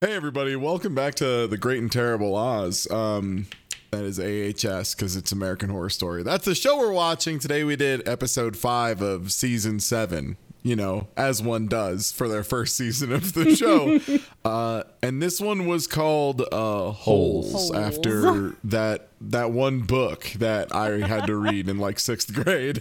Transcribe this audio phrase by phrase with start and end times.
[0.00, 2.88] Hey everybody, welcome back to the Great and Terrible Oz.
[2.88, 3.48] Um,
[3.90, 6.22] that is AHS because it's American Horror Story.
[6.22, 7.64] That's the show we're watching today.
[7.64, 10.36] We did episode five of season seven.
[10.62, 13.98] You know, as one does for their first season of the show.
[14.48, 17.74] uh, and this one was called uh, Holes, Holes.
[17.74, 22.78] after that that one book that I had to read in like sixth grade.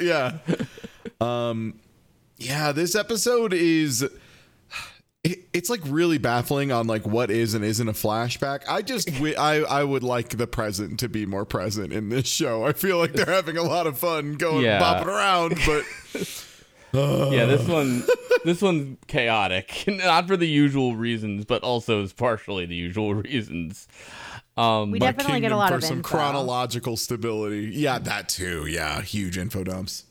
[0.00, 0.38] yeah.
[1.20, 1.80] Um,
[2.38, 4.08] yeah, this episode is
[5.26, 8.62] it, it's like really baffling on like what is and isn't a flashback.
[8.68, 12.26] I just wi- I I would like the present to be more present in this
[12.28, 12.64] show.
[12.64, 14.80] I feel like they're having a lot of fun going Yeah.
[14.80, 15.84] bopping around, but
[17.32, 18.04] yeah, this one,
[18.44, 23.88] this one's chaotic, not for the usual reasons, but also is partially the usual reasons.
[24.56, 26.08] Um, We definitely get a kingdom lot for of some info.
[26.08, 27.70] chronological stability.
[27.74, 28.66] Yeah, that too.
[28.66, 30.04] Yeah, huge info dumps.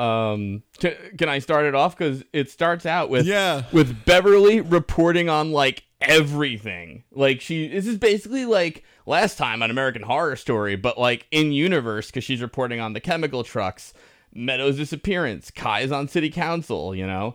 [0.00, 1.96] Um, can, can I start it off?
[1.96, 3.64] Because it starts out with Yeah.
[3.72, 7.04] with Beverly reporting on like everything.
[7.12, 11.52] Like she, this is basically like last time on American Horror Story, but like in
[11.52, 13.92] universe because she's reporting on the chemical trucks,
[14.32, 17.34] Meadows' disappearance, Kai's on city council, you know,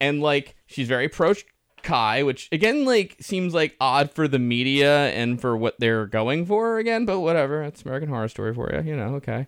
[0.00, 1.34] and like she's very pro
[1.82, 6.46] Kai, which again like seems like odd for the media and for what they're going
[6.46, 7.62] for again, but whatever.
[7.62, 9.16] It's American Horror Story for you, you know.
[9.16, 9.46] Okay.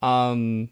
[0.00, 0.68] Um,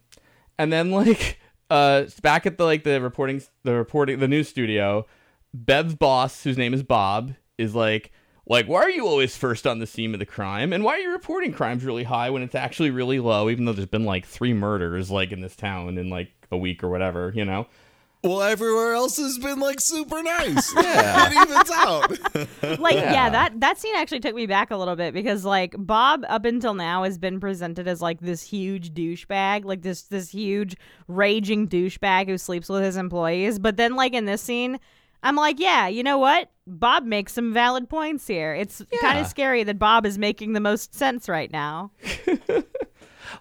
[0.62, 1.38] and then like
[1.70, 5.04] uh back at the like the reporting the reporting the news studio
[5.52, 8.12] bev's boss whose name is bob is like
[8.46, 10.72] like why are you always first on the scene of the crime?
[10.72, 13.72] And why are you reporting crimes really high when it's actually really low even though
[13.72, 17.32] there's been like three murders like in this town in like a week or whatever
[17.34, 17.66] you know
[18.24, 20.72] Well, everywhere else has been like super nice.
[20.82, 22.78] Yeah, it evens out.
[22.80, 23.12] like Yeah.
[23.12, 23.30] yeah.
[23.30, 26.74] that that scene actually took me back a little bit because like Bob up until
[26.74, 30.76] now has been presented as like this huge douchebag, like this this huge
[31.08, 33.58] raging douchebag who sleeps with his employees.
[33.58, 34.78] But then like in this scene,
[35.24, 36.48] I'm like, yeah, you know what?
[36.66, 38.54] Bob makes some valid points here.
[38.54, 41.90] It's kind of scary that Bob is making the most sense right now.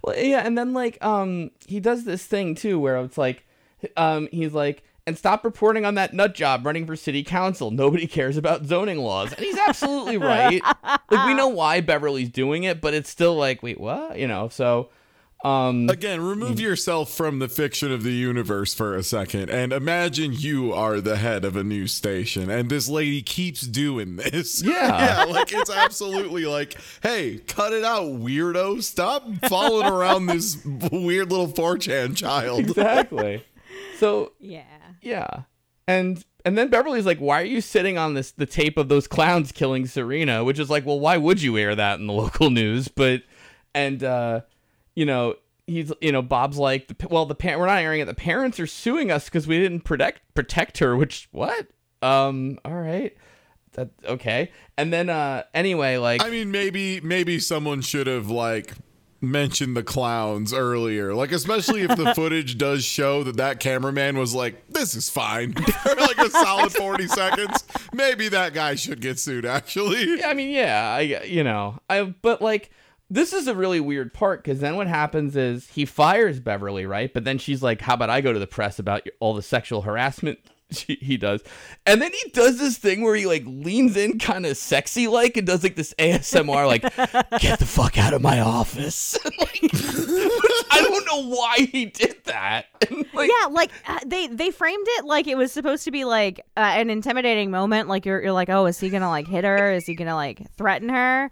[0.04, 3.46] Well, yeah, and then like um he does this thing too where it's like
[3.98, 7.72] um he's like and stop reporting on that nut job running for city council.
[7.72, 9.34] Nobody cares about zoning laws.
[9.34, 10.62] And he's absolutely right.
[10.84, 14.18] like we know why Beverly's doing it, but it's still like, wait, what?
[14.18, 14.90] You know, so
[15.44, 20.34] um Again, remove yourself from the fiction of the universe for a second and imagine
[20.34, 24.62] you are the head of a news station and this lady keeps doing this.
[24.62, 24.74] Yeah.
[24.74, 28.84] yeah, like it's absolutely like, hey, cut it out, weirdo.
[28.84, 32.60] Stop following around this weird little 4chan child.
[32.60, 33.44] exactly.
[34.02, 34.64] So Yeah.
[35.02, 35.44] Yeah.
[35.88, 39.08] And and then Beverly's like, "Why are you sitting on this the tape of those
[39.08, 42.50] clowns killing Serina?" Which is like, "Well, why would you air that in the local
[42.50, 43.24] news?" But
[43.74, 44.42] and uh
[44.96, 45.36] you know,
[45.68, 48.06] he's you know, Bob's like, "Well, the pa- we're not airing it.
[48.06, 51.68] The parents are suing us cuz we didn't protect protect her." Which what?
[52.02, 53.16] Um, all right.
[53.74, 54.52] That okay.
[54.78, 58.74] And then uh anyway, like I mean, maybe maybe someone should have like
[59.22, 61.14] mentioned the clowns earlier.
[61.14, 65.54] Like especially if the footage does show that that cameraman was like, "This is fine."
[65.54, 67.64] for like a solid 40 seconds.
[67.94, 70.18] Maybe that guy should get sued actually.
[70.20, 72.72] Yeah, I mean, yeah, I you know, I but like
[73.10, 77.14] this is a really weird part because then what happens is he fires Beverly, right?
[77.14, 79.82] But then she's like, "How about I go to the press about all the sexual
[79.82, 80.40] harassment
[80.88, 81.44] he does?"
[81.86, 85.38] And then he does this thing where he like leans in, kind of sexy like,
[85.38, 86.82] and does like this ASMR, like,
[87.40, 92.66] "Get the fuck out of my office." like, I don't know why he did that.
[92.90, 96.04] And, like, yeah, like uh, they they framed it like it was supposed to be
[96.04, 97.88] like uh, an intimidating moment.
[97.88, 99.72] Like you're you're like, oh, is he gonna like hit her?
[99.72, 101.30] Is he gonna like threaten her?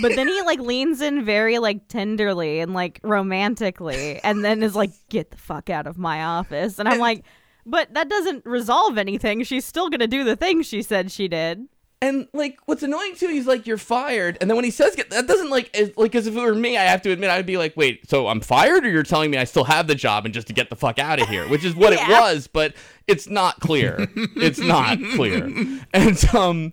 [0.00, 4.76] But then he like leans in very like tenderly and like romantically, and then is
[4.76, 6.78] like, get the fuck out of my office.
[6.78, 7.24] And I'm like,
[7.64, 9.42] but that doesn't resolve anything.
[9.44, 11.66] She's still gonna do the thing she said she did.
[12.00, 15.10] And like, what's annoying too, he's like, "You're fired," and then when he says get,
[15.10, 17.46] that, doesn't like, as, like, as if it were me, I have to admit, I'd
[17.46, 20.24] be like, "Wait, so I'm fired, or you're telling me I still have the job
[20.24, 22.74] and just to get the fuck out of here?" Which is what it was, but
[23.06, 24.08] it's not clear.
[24.16, 25.48] it's not clear.
[25.94, 26.72] And um,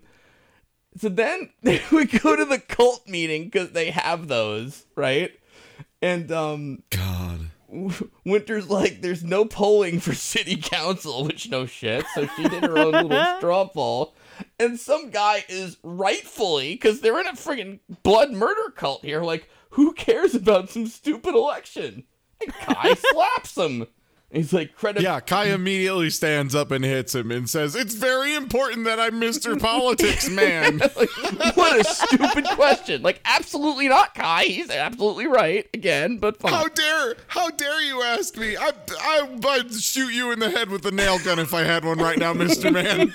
[0.97, 5.31] so then we go to the cult meeting because they have those, right?
[6.01, 7.28] And um, God.
[8.25, 12.05] Winter's like, there's no polling for city council, which no shit.
[12.15, 14.15] So she did her own little straw poll.
[14.59, 19.49] And some guy is rightfully, because they're in a friggin' blood murder cult here, like,
[19.71, 22.05] who cares about some stupid election?
[22.41, 23.87] And Kai slaps him.
[24.31, 25.01] He's like, credit.
[25.01, 29.19] Yeah, Kai immediately stands up and hits him and says, It's very important that I'm
[29.19, 29.59] Mr.
[29.61, 30.81] Politics Man.
[30.99, 33.01] Like, what a stupid question.
[33.01, 34.43] Like, absolutely not, Kai.
[34.43, 36.51] He's absolutely right again, but fine.
[36.51, 38.57] How dare how dare you ask me?
[38.57, 41.85] I, I I'd shoot you in the head with a nail gun if I had
[41.85, 42.71] one right now, Mr.
[42.73, 43.11] Man.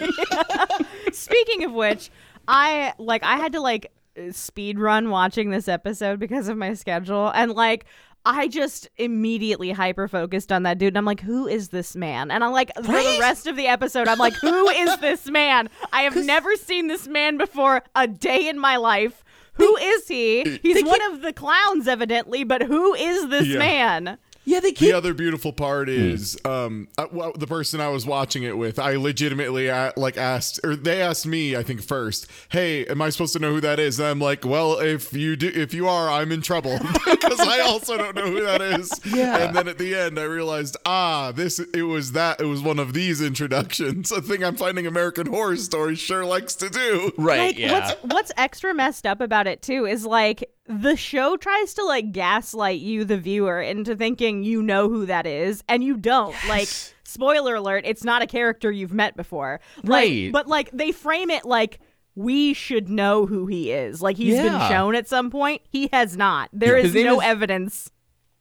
[1.12, 2.10] Speaking of which,
[2.48, 3.92] I like I had to like
[4.30, 7.84] speed run watching this episode because of my schedule and like
[8.26, 12.30] I just immediately hyper focused on that dude and I'm like who is this man?
[12.30, 15.68] And I'm like for the rest of the episode I'm like who is this man?
[15.92, 19.22] I have never seen this man before a day in my life.
[19.54, 20.58] Who is he?
[20.62, 23.58] He's one of the clowns evidently, but who is this Yeah.
[23.58, 24.18] man?
[24.44, 24.86] Yeah, they can.
[24.88, 28.78] The other beautiful part is um uh, well, the person I was watching it with.
[28.78, 33.10] I legitimately uh, like asked or they asked me I think first, "Hey, am I
[33.10, 35.88] supposed to know who that is?" And I'm like, "Well, if you do if you
[35.88, 39.38] are, I'm in trouble because I also don't know who that is." Yeah.
[39.38, 42.78] And then at the end I realized, "Ah, this it was that it was one
[42.78, 44.12] of these introductions.
[44.14, 47.72] A thing I'm finding American Horror Story sure likes to do." right, like yeah.
[47.72, 52.12] what's what's extra messed up about it too is like the show tries to like
[52.12, 56.34] gaslight you the viewer into thinking you know who that is and you don't.
[56.48, 56.68] Like
[57.04, 59.60] spoiler alert it's not a character you've met before.
[59.82, 60.32] Like, Right.
[60.32, 61.80] but like they frame it like
[62.16, 64.00] we should know who he is.
[64.00, 65.62] Like he's been shown at some point.
[65.68, 66.48] He has not.
[66.52, 67.90] There His is no is- evidence.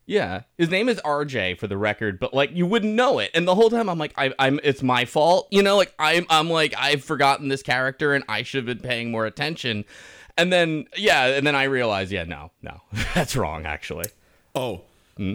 [0.05, 3.31] Yeah, his name is RJ for the record, but like you wouldn't know it.
[3.33, 5.77] And the whole time I'm like, I, I'm, it's my fault, you know.
[5.77, 9.25] Like I'm, I'm like, I've forgotten this character, and I should have been paying more
[9.25, 9.85] attention.
[10.37, 12.81] And then, yeah, and then I realized, yeah, no, no,
[13.13, 14.07] that's wrong, actually.
[14.55, 14.81] Oh,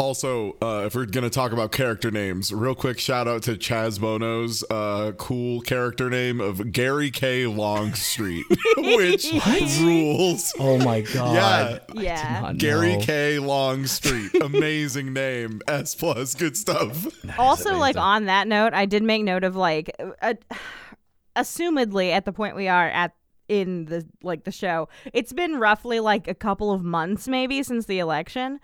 [0.01, 4.01] also, uh, if we're gonna talk about character names, real quick shout out to Chaz
[4.01, 7.47] Bono's uh, cool character name of Gary K.
[7.47, 8.45] Longstreet,
[8.77, 9.25] which
[9.81, 10.53] rules.
[10.59, 11.81] Oh my god.
[11.95, 13.03] Yeah, yeah Gary No.
[13.05, 13.39] K.
[13.39, 15.63] Longstreet, amazing name.
[15.69, 17.07] S plus, good stuff.
[17.39, 20.35] also like on that note i did make note of like uh,
[21.37, 23.15] assumedly at the point we are at
[23.49, 27.87] in the like the show it's been roughly like a couple of months maybe since
[27.87, 28.61] the election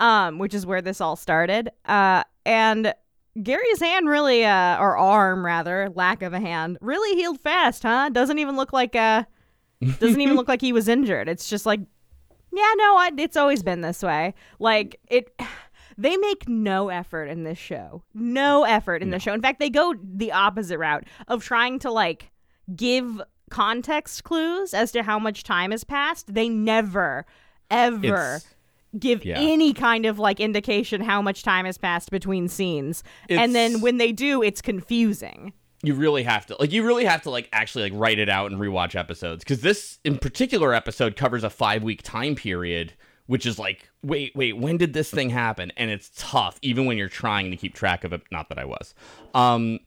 [0.00, 2.94] um which is where this all started uh and
[3.42, 8.08] gary's hand really uh or arm rather lack of a hand really healed fast huh
[8.10, 9.24] doesn't even look like uh
[9.98, 11.80] doesn't even look like he was injured it's just like
[12.56, 14.34] yeah, no, I, it's always been this way.
[14.58, 15.38] Like it,
[15.98, 18.02] they make no effort in this show.
[18.14, 19.34] No effort in the show.
[19.34, 22.30] In fact, they go the opposite route of trying to like
[22.74, 23.20] give
[23.50, 26.34] context clues as to how much time has passed.
[26.34, 27.26] They never,
[27.70, 28.06] ever.
[28.06, 28.46] It's-
[28.98, 29.38] give yeah.
[29.38, 33.98] any kind of like indication how much time has passed between scenes and then when
[33.98, 35.52] they do it's confusing
[35.82, 38.50] you really have to like you really have to like actually like write it out
[38.50, 42.94] and rewatch episodes because this in particular episode covers a five week time period
[43.26, 46.96] which is like wait wait when did this thing happen and it's tough even when
[46.96, 48.94] you're trying to keep track of it not that i was
[49.34, 49.78] um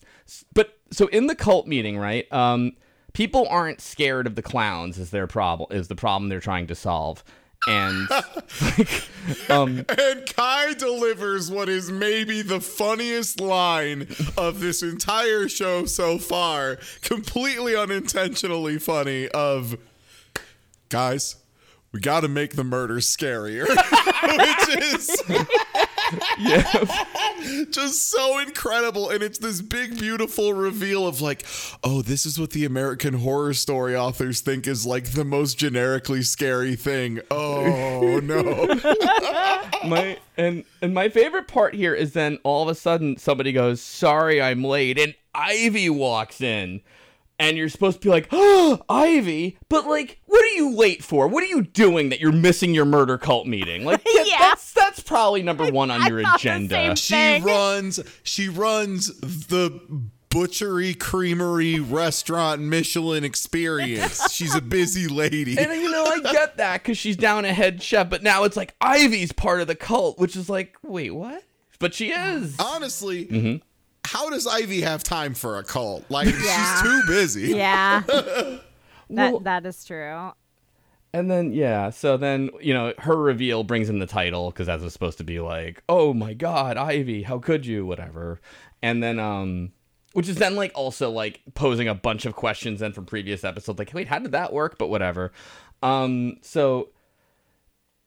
[0.53, 2.73] but so in the cult meeting right um
[3.13, 6.75] people aren't scared of the clowns is their problem is the problem they're trying to
[6.75, 7.23] solve
[7.67, 8.07] and
[8.61, 9.09] like
[9.49, 14.07] um And Kai delivers what is maybe the funniest line
[14.37, 19.27] of this entire show so far, completely unintentionally funny.
[19.29, 19.77] Of
[20.87, 21.35] guys,
[21.91, 25.21] we got to make the murder scarier, which is
[26.39, 26.63] yeah
[27.71, 29.09] just so incredible.
[29.09, 31.45] And it's this big, beautiful reveal of like,
[31.83, 36.21] oh, this is what the American Horror Story authors think is like the most generically
[36.21, 37.19] scary thing.
[37.31, 38.67] Oh no.
[39.87, 43.81] my and and my favorite part here is then all of a sudden somebody goes,
[43.81, 46.81] "Sorry, I'm late," and Ivy walks in,
[47.39, 51.27] and you're supposed to be like, "Oh, Ivy," but like, what are you late for?
[51.27, 53.85] What are you doing that you're missing your murder cult meeting?
[53.85, 54.37] Like, yeah, Yeah.
[54.39, 56.95] that's that's probably number one on I your agenda.
[56.95, 59.79] She runs she runs the
[60.29, 64.31] butchery creamery restaurant Michelin experience.
[64.31, 65.57] She's a busy lady.
[65.57, 68.55] And you know, I get that because she's down a head chef, but now it's
[68.55, 71.43] like Ivy's part of the cult, which is like, wait, what?
[71.79, 72.55] But she is.
[72.59, 73.63] Honestly, Mm-hmm.
[74.11, 76.05] How does Ivy have time for a cult?
[76.09, 76.81] Like Yeah.
[76.81, 77.47] she's too busy.
[77.49, 78.61] yeah that
[79.09, 80.31] Well- that is true
[81.13, 84.79] And then yeah, so then you know her reveal brings in the title because that
[84.81, 88.39] was supposed to be like, oh my god, Ivy, how could you, whatever.
[88.83, 89.71] And then um,
[90.13, 93.79] which is then like also like posing a bunch of questions then from previous episodes,
[93.79, 94.77] like wait, how did that work?
[94.77, 95.31] But whatever.
[95.81, 96.89] Um, so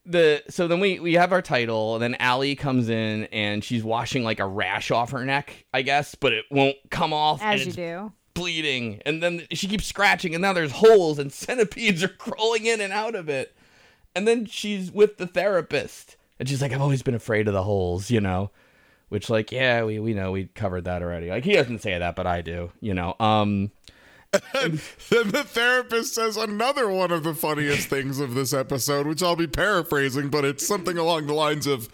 [0.05, 3.83] the so then we we have our title, and then Allie comes in and she's
[3.83, 7.41] washing like a rash off her neck, I guess, but it won't come off.
[7.41, 8.11] and as you do.
[8.33, 9.01] bleeding.
[9.05, 12.91] And then she keeps scratching and now there's holes and centipedes are crawling in and
[12.91, 13.55] out of it.
[14.15, 17.63] And then she's with the therapist and she's like i've always been afraid of the
[17.63, 18.51] holes you know?
[19.09, 21.29] Which like yeah we we know we covered that already.
[21.29, 23.15] Like he doesn't say that but i do you know?
[23.19, 23.71] Um
[24.53, 24.79] then
[25.29, 29.47] the therapist says another one of the funniest things of this episode, which I'll be
[29.47, 31.87] paraphrasing, but it's something along the lines of,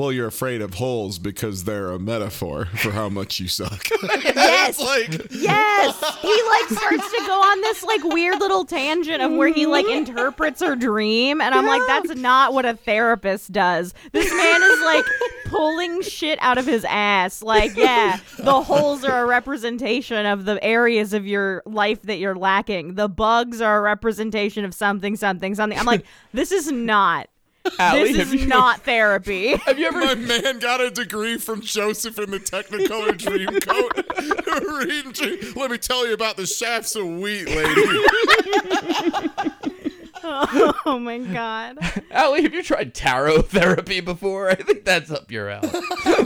[0.00, 3.86] "Well, you're afraid of holes because they're a metaphor for how much you suck."
[4.40, 4.80] Yes.
[4.80, 9.48] like Yes, he like starts to go on this like weird little tangent of where
[9.48, 10.08] he like mm-hmm.
[10.08, 13.94] interprets her dream, and I'm like, that's not what a therapist does.
[14.12, 15.04] This man is like
[15.46, 17.42] pulling shit out of his ass.
[17.42, 22.36] Like, yeah, the holes are a representation of the areas of your life that you're
[22.36, 22.94] lacking.
[22.94, 25.78] The bugs are a representation of something, something, something.
[25.78, 27.28] I'm like, this is not.
[27.78, 29.56] Allie, This is you- not therapy.
[29.66, 33.96] have you ever my man got a degree from Joseph in the Technicolor Dreamcoat.
[35.56, 37.82] Let me tell you about the shafts of wheat, lady.
[40.22, 41.78] oh my god.
[42.10, 44.50] Allie, have you tried tarot therapy before?
[44.50, 45.68] I think that's up your alley.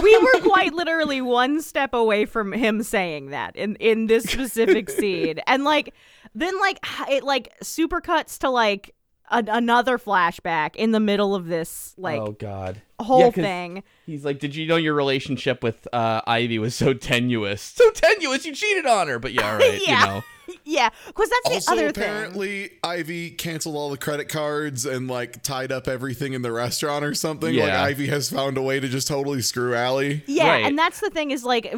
[0.02, 4.90] we were quite literally one step away from him saying that in in this specific
[4.90, 5.94] scene and like
[6.34, 8.94] then like it like super cuts to like
[9.30, 12.82] a- another flashback in the middle of this like oh God.
[13.00, 16.92] whole Yeah, thing He's like, did you know your relationship with uh, Ivy was so
[16.94, 17.62] tenuous?
[17.76, 19.18] So tenuous, you cheated on her.
[19.18, 20.00] But yeah, all right, Yeah.
[20.00, 20.22] you know.
[20.64, 25.08] yeah because that's the Also, other thing apparently, Ivy canceled all the credit cards and
[25.08, 27.54] like tied up everything in the restaurant or something.
[27.54, 30.22] Like Ivy has found a way to just totally screw Allie.
[30.26, 30.64] Yeah, Right.
[30.66, 31.74] and that's the thing is like,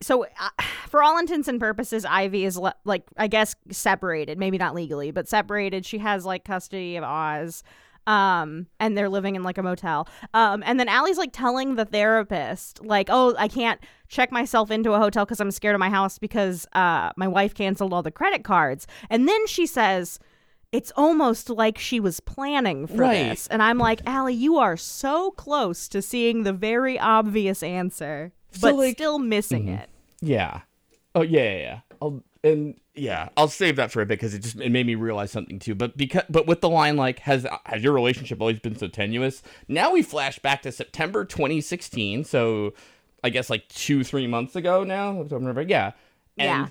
[0.00, 0.48] so uh,
[0.88, 5.10] for all intents and purposes, Ivy is le- like, I guess separated, maybe not legally,
[5.10, 5.84] but separated.
[5.86, 7.62] She has like custody of Oz,
[8.06, 10.08] um, and they're living in like a motel.
[10.34, 14.92] Um, and then Allie's like telling the therapist, like, oh, I can't check myself into
[14.92, 18.10] a hotel because I'm scared of my house because uh my wife canceled all the
[18.10, 18.86] credit cards.
[19.10, 20.18] And then she says.
[20.70, 23.30] It's almost like she was planning for Right.
[23.30, 23.46] this.
[23.46, 28.68] And I'm like, Allie, you are so close to seeing the very obvious answer, So,
[28.68, 29.88] but like- still missing it.
[30.20, 30.60] Yeah.
[31.14, 31.78] Oh yeah, yeah, yeah.
[32.02, 34.94] I'll and yeah, I'll save that for a bit because it just it made me
[34.94, 35.74] realize something too.
[35.74, 39.42] But because but with the line like has has your relationship always been so tenuous?
[39.68, 42.74] Now we flash back to September 2016, so
[43.24, 45.20] I guess like two three months ago now.
[45.20, 45.92] October, November, Yeah.
[46.36, 46.68] And Yeah.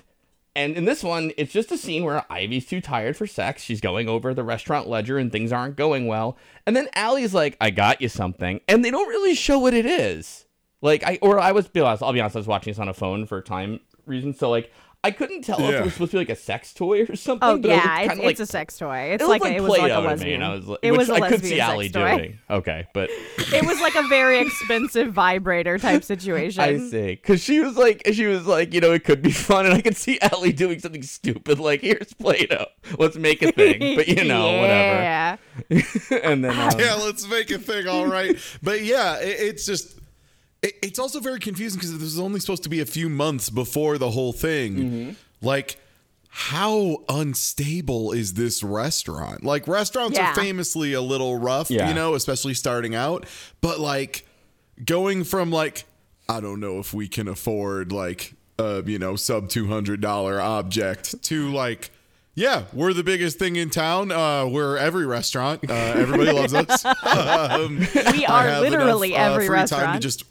[0.56, 3.62] and in this one, it's just a scene where Ivy's too tired for sex.
[3.62, 6.36] She's going over the restaurant ledger and things aren't going well.
[6.66, 8.60] And then Allie's like, I got you something.
[8.66, 10.46] And they don't really show what it is.
[10.80, 12.88] Like I or I was be honest, I'll be honest, I was watching this on
[12.88, 14.38] a phone for time reasons.
[14.38, 14.72] So like
[15.04, 17.48] I couldn't tell if it was supposed to be like a sex toy or something.
[17.48, 19.12] Oh but it looked yeah, it's, like, it's a sex toy.
[19.12, 20.34] It's it like, like it was like a Play-Doh me, lesbian.
[20.42, 22.16] and I was like, it was a I could see Allie sex toy.
[22.16, 22.38] doing.
[22.50, 23.08] Okay, but
[23.52, 26.60] It was like a very expensive vibrator type situation.
[26.60, 27.14] I see.
[27.14, 29.80] Because she was like, she was like, you know, it could be fun, and I
[29.80, 32.66] could see Allie doing something stupid, like, here's Play-Doh,
[32.98, 33.96] let's make a thing.
[33.96, 34.60] But you know, yeah.
[34.60, 35.38] whatever.
[35.70, 36.18] Yeah.
[36.22, 38.36] and then, um, yeah, let's make a thing, all right.
[38.62, 39.97] But yeah, it, it's just.
[40.62, 43.50] It, it's also very confusing because this was only supposed to be a few months
[43.50, 44.74] before the whole thing.
[44.76, 45.10] Mm-hmm.
[45.40, 45.76] Like,
[46.30, 49.44] how unstable is this restaurant?
[49.44, 50.32] Like, restaurants Yeah.
[50.32, 51.88] are famously a little rough, Yeah.
[51.88, 53.26] you know, especially starting out.
[53.60, 54.26] But like,
[54.84, 55.84] going from like,
[56.28, 60.40] I don't know if we can afford like, uh, you know, sub two hundred dollar
[60.40, 61.90] object to like.
[62.38, 64.12] Yeah, we're the biggest thing in town.
[64.12, 65.68] Uh, we're every restaurant.
[65.68, 66.84] Uh, everybody loves us.
[67.04, 67.78] Um,
[68.12, 69.94] We are literally enough, uh, every restaurant.
[69.94, 70.22] to just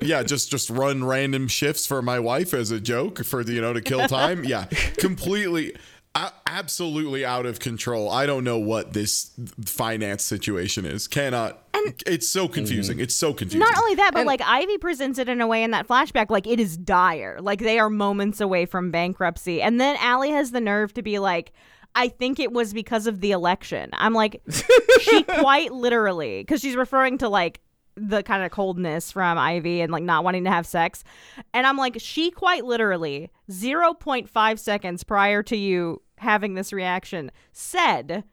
[0.00, 3.60] yeah just just run random shifts for my wife as a joke for the you
[3.60, 4.66] know to kill time yeah
[4.98, 5.74] completely
[6.14, 9.30] absolutely out of control i don't know what this
[9.64, 13.04] finance situation is cannot And it's so confusing mm-hmm.
[13.04, 15.70] it's so confusing Not only that, but like Ivy presents it in a way in
[15.70, 17.38] that flashback, like it is dire.
[17.40, 19.62] Like they are moments away from bankruptcy.
[19.62, 21.52] And then Allie has the nerve to be like,
[21.94, 23.90] I think it was because of the election.
[23.92, 24.42] I'm like,
[25.00, 27.60] she quite literally, because she's referring to like
[28.08, 31.04] the kind of coldness from Ivy and like not wanting to have sex.
[31.52, 38.24] And I'm like, she quite literally, 0.5 seconds prior to you having this reaction, said,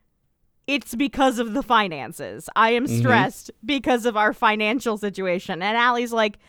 [0.68, 2.50] it's because of the finances.
[2.56, 3.00] I am mm-hmm.
[3.00, 5.62] stressed because of our financial situation.
[5.62, 6.40] And Allie's like,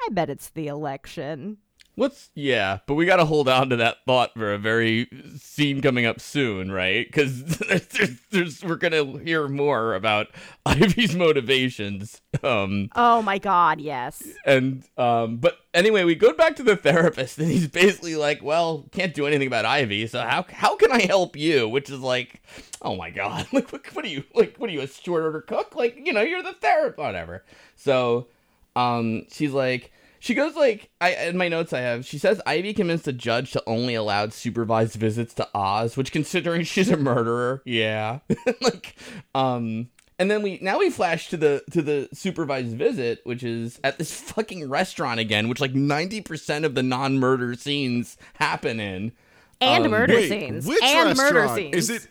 [0.00, 1.58] I bet it's the election.
[1.98, 5.82] Let's yeah, but we got to hold on to that thought for a very scene
[5.82, 7.04] coming up soon, right?
[7.04, 10.28] Because there's, there's, there's, we're gonna hear more about
[10.66, 12.20] Ivy's motivations.
[12.44, 14.22] Um, Oh my God, yes.
[14.46, 18.86] and um, but anyway, we go back to the therapist, and he's basically like, "Well,
[18.92, 22.40] can't do anything about Ivy, so how how can I help you?" Which is like,
[22.80, 24.54] oh my god, like what, what are you like?
[24.58, 25.74] What are you a short order cook?
[25.74, 27.44] Like you know, you're the therapist, whatever.
[27.74, 28.28] So,
[28.76, 29.90] um, she's like.
[30.20, 33.52] She goes like I in my notes I have she says Ivy convinced the judge
[33.52, 38.18] to only allow supervised visits to Oz, which considering she's a murderer, yeah.
[38.60, 38.96] like
[39.34, 43.80] um And then we now we flash to the to the supervised visit, which is
[43.84, 49.12] at this fucking restaurant again, which like ninety percent of the non-murder scenes happen in.
[49.60, 51.74] and Um, murder Wait, scenes which and murder scenes.
[51.76, 52.08] Is it?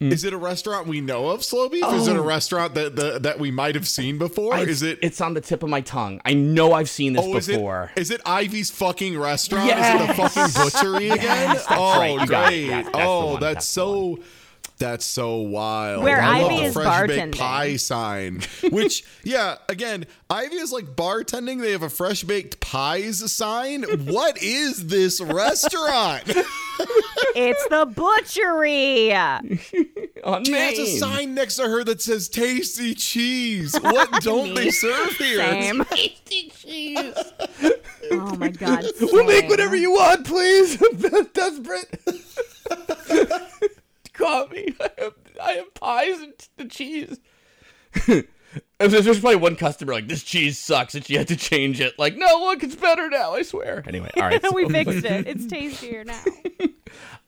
[0.00, 0.10] Mm.
[0.10, 1.84] Is it a restaurant we know of, Slow Beef?
[1.84, 2.24] Is it a oh.
[2.24, 4.54] restaurant that the, that we might have seen before?
[4.54, 4.98] I- is it?
[5.02, 6.20] It's on the tip of my tongue.
[6.24, 7.92] I know I've seen this Oh, before.
[7.94, 9.66] is it Ivy's fucking restaurant?
[9.66, 9.94] Yes.
[9.94, 11.50] Is it the fucking butchery again?
[11.50, 12.22] Oh, yes, that's oh, right.
[12.22, 12.26] It.
[12.26, 12.66] great.
[12.66, 14.18] Yeah, that's oh, that's, so.
[14.78, 16.02] That's so wild.
[16.02, 17.38] Where I love Ivy the is fresh baked bartending.
[17.38, 18.40] pie sign.
[18.70, 21.60] Which, yeah, again, Ivy is like bartending.
[21.60, 23.84] They have a fresh baked pies sign.
[24.04, 26.24] What is this restaurant?
[27.36, 29.12] it's the butchery.
[30.24, 34.70] on She has a sign next to her that says "Tasty Cheese." What don't they
[34.70, 35.38] serve here?
[35.38, 35.84] Same.
[35.84, 37.14] Tasty cheese.
[38.10, 38.86] Oh my god.
[39.00, 40.82] We'll make whatever you want, please.
[40.82, 41.34] I'm that
[44.16, 44.26] desperate.
[44.26, 44.74] Call me.
[44.80, 47.20] I have, I have pies and t- the cheese.
[48.78, 51.80] And There's there's probably one customer like this cheese sucks and she had to change
[51.80, 51.98] it.
[51.98, 53.32] Like no, look, it's better now.
[53.34, 53.82] I swear.
[53.84, 54.40] Anyway, all right.
[54.54, 55.26] we so- fixed it.
[55.26, 56.22] It's tastier now.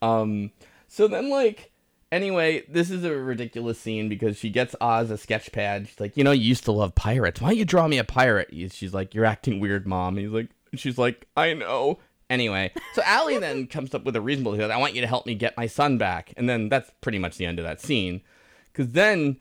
[0.02, 0.52] Um,
[0.86, 1.72] so then like,
[2.12, 5.88] anyway, this is a ridiculous scene because she gets Oz a sketch pad.
[5.88, 7.40] She's like, you know, you used to love pirates.
[7.40, 8.50] Why don't you draw me a pirate?
[8.72, 10.16] She's like, you're acting weird, mom.
[10.18, 11.98] He's like, she's like, I know.
[12.28, 14.56] Anyway, so Allie then comes up with a reasonable.
[14.56, 17.18] Goes, I want you to help me get my son back, and then that's pretty
[17.18, 18.22] much the end of that scene.
[18.72, 19.38] Because then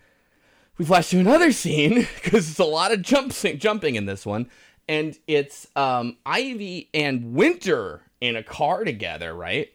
[0.77, 4.49] we flash to another scene because it's a lot of jump jumping in this one,
[4.87, 9.69] and it's um, Ivy and Winter in a car together, right?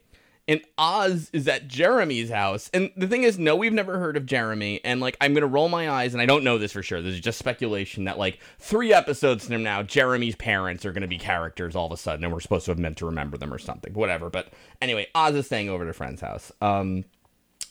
[0.51, 2.71] And Oz is at Jeremy's house.
[2.75, 4.81] And the thing is, no, we've never heard of Jeremy.
[4.83, 7.01] And like, I'm gonna roll my eyes, and I don't know this for sure.
[7.01, 11.19] This is just speculation that like three episodes from now, Jeremy's parents are gonna be
[11.19, 13.59] characters all of a sudden, and we're supposed to have meant to remember them or
[13.59, 13.95] something.
[13.95, 14.29] Whatever.
[14.29, 14.49] But
[14.83, 16.51] anyway, Oz is staying over at a friend's house.
[16.61, 17.05] Um,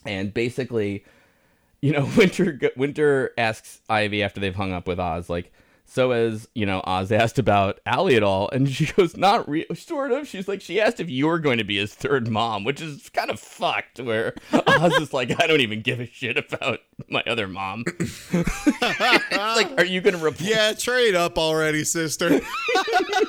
[0.05, 1.03] and basically,
[1.81, 5.51] you know, Winter Winter asks Ivy after they've hung up with Oz, like,
[5.89, 9.65] so as you know, Oz asked about Allie at all, and she goes, not real,
[9.75, 10.27] sort of.
[10.27, 13.09] She's like, she asked if you were going to be his third mom, which is
[13.09, 13.99] kind of fucked.
[13.99, 16.79] Where Oz is like, I don't even give a shit about
[17.09, 17.83] my other mom.
[18.81, 20.47] like, are you gonna reply?
[20.49, 22.39] Yeah, trade up already, sister.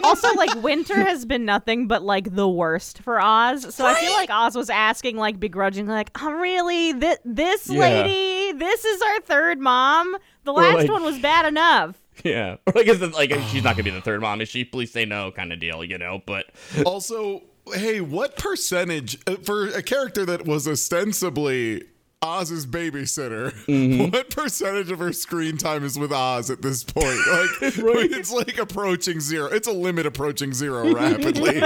[0.05, 3.75] also, like Winter has been nothing but like the worst for Oz.
[3.75, 6.93] So I feel like Oz was asking like begrudgingly, like, "Oh, really?
[6.93, 7.81] This this Yeah.
[7.81, 8.59] lady?
[8.59, 10.17] This is our third mom.
[10.45, 13.77] The last like- one was bad enough." Yeah, or like, is it like she's not
[13.77, 14.43] gonna be the third mom?
[14.43, 14.65] Is she?
[14.65, 16.21] Please say no, kind of deal, you know.
[16.27, 16.51] But
[16.85, 17.43] also,
[17.73, 21.85] hey, what percentage uh, for a character that was ostensibly
[22.21, 23.53] Oz's babysitter?
[23.67, 24.11] Mm-hmm.
[24.13, 27.07] What percentage of her screen time is with Oz at this point?
[27.27, 29.47] Like, it's like approaching zero.
[29.47, 31.63] It's a limit approaching zero rapidly.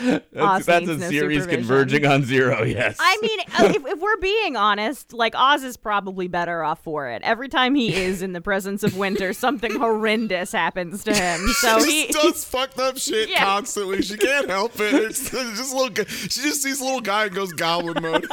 [0.00, 2.62] Oz that's, that's needs a no series converging on zero.
[2.62, 2.96] Yes.
[2.98, 7.08] I mean, uh, if, if we're being honest, like Oz is probably better off for
[7.08, 7.22] it.
[7.22, 11.40] Every time he is in the presence of Winter, something horrendous happens to him.
[11.60, 13.44] So she he, does fucked up shit Yeah.
[13.44, 14.02] constantly.
[14.02, 14.94] She can't help it.
[14.94, 16.04] It's, it's just a little.
[16.06, 18.26] She just sees a little guy and goes goblin mode.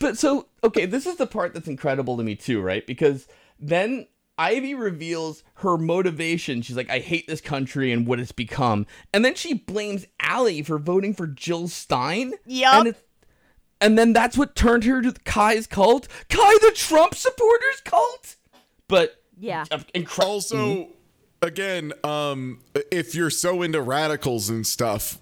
[0.00, 2.86] But so okay, this is the part that's incredible to me too, right?
[2.86, 3.28] Because
[3.60, 4.06] then
[4.38, 6.62] Ivy reveals her motivation.
[6.62, 8.86] She's like, I hate this country and what it's become.
[9.12, 12.32] And then she blames Allie for voting for Jill Stein.
[12.46, 12.74] Yup.
[12.74, 13.06] And, it-
[13.80, 16.08] and then that's what turned her to Kai's cult.
[16.28, 18.36] Kai the Trump supporters cult?
[18.88, 19.64] But yeah.
[19.94, 20.32] incredible.
[20.34, 20.88] Also,
[21.42, 25.18] again, um, if you're so into radicals and stuff,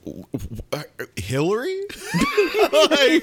[1.17, 1.81] Hillary,
[2.73, 3.23] like,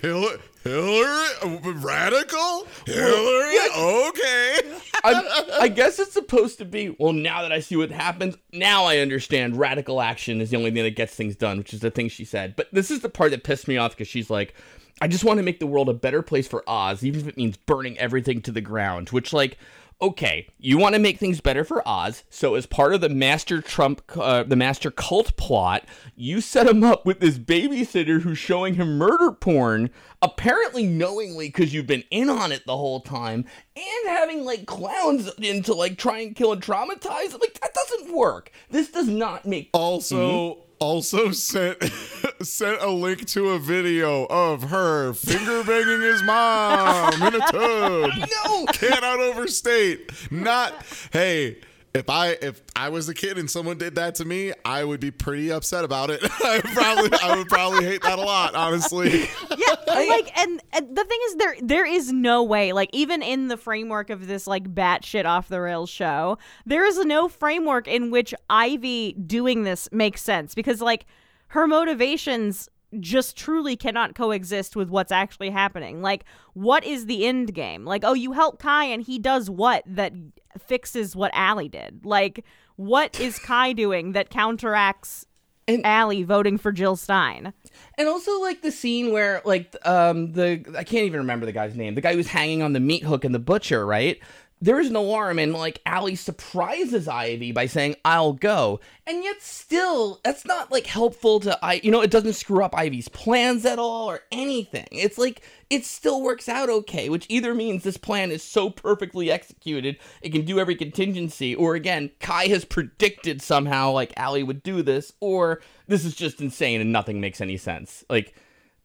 [0.00, 3.56] Hillary, Hillary, radical, Hillary.
[3.76, 4.58] Okay,
[5.02, 6.94] I, I guess it's supposed to be.
[6.98, 9.56] Well, now that I see what happens, now I understand.
[9.56, 12.24] Radical action is the only thing that gets things done, which is the thing she
[12.24, 12.54] said.
[12.56, 14.54] But this is the part that pissed me off because she's like,
[15.00, 17.36] "I just want to make the world a better place for Oz, even if it
[17.36, 19.58] means burning everything to the ground." Which, like,
[20.00, 23.60] okay, you want to make things better for Oz, so as part of the Master
[23.62, 28.74] Trump, uh, the Master Cult plot, you set him up with this babysitter who's showing
[28.74, 34.08] him murder porn, apparently knowingly because you've been in on it the whole time, and
[34.08, 37.38] having like clowns in to like try and kill and traumatize.
[37.38, 38.50] Like, that doesn't work.
[38.70, 39.70] This does not make.
[39.72, 40.65] also.
[40.78, 41.82] Also sent
[42.42, 48.10] sent a link to a video of her finger banging his mom in a tub.
[48.44, 50.10] No, cannot overstate.
[50.30, 50.74] Not
[51.12, 51.58] hey.
[51.96, 55.00] If I if I was a kid and someone did that to me, I would
[55.00, 56.20] be pretty upset about it.
[56.44, 59.28] I would probably I would probably hate that a lot, honestly.
[59.56, 63.48] yeah like and, and the thing is there there is no way like even in
[63.48, 68.10] the framework of this like batshit off the rails show there is no framework in
[68.10, 71.06] which ivy doing this makes sense because like
[71.48, 72.68] her motivations
[73.00, 76.02] just truly cannot coexist with what's actually happening.
[76.02, 77.84] Like, what is the end game?
[77.84, 80.12] Like, oh, you help Kai and he does what that
[80.58, 82.04] fixes what Allie did?
[82.04, 82.44] Like,
[82.76, 85.26] what is Kai doing that counteracts
[85.68, 87.52] And- Allie voting for Jill Stein?
[87.98, 91.74] And also like the scene where like um the I can't even remember the guy's
[91.74, 91.94] name.
[91.94, 94.18] The guy who's hanging on the meat hook in the butcher, right?
[94.60, 98.80] There is an alarm and like Allie surprises Ivy by saying, I'll go.
[99.06, 102.74] And yet still that's not like helpful to I you know, it doesn't screw up
[102.74, 104.88] Ivy's plans at all or anything.
[104.90, 109.30] It's like it still works out okay, which either means this plan is so perfectly
[109.30, 114.62] executed, it can do every contingency, or again, Kai has predicted somehow like Allie would
[114.62, 118.04] do this, or this is just insane and nothing makes any sense.
[118.08, 118.34] Like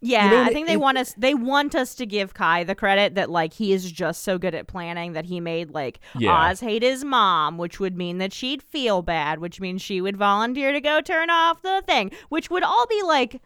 [0.03, 1.13] Yeah, You know, I think they it- want us.
[1.17, 4.55] They want us to give Kai the credit that like he is just so good
[4.55, 6.33] at planning that he made like Yeah.
[6.49, 10.17] Oz hate his mom, which would mean that she'd feel bad, which means she would
[10.17, 13.41] volunteer to go turn off the thing, which would all be like.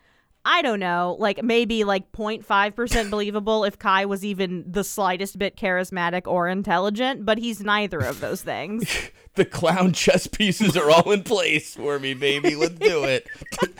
[0.47, 5.57] I don't know, like maybe like 0.5% believable if Kai was even the slightest bit
[5.57, 8.87] charismatic or intelligent, but he's neither of those things.
[9.35, 12.55] the clown chess pieces are all in place for me, baby.
[12.55, 13.27] Let's do it.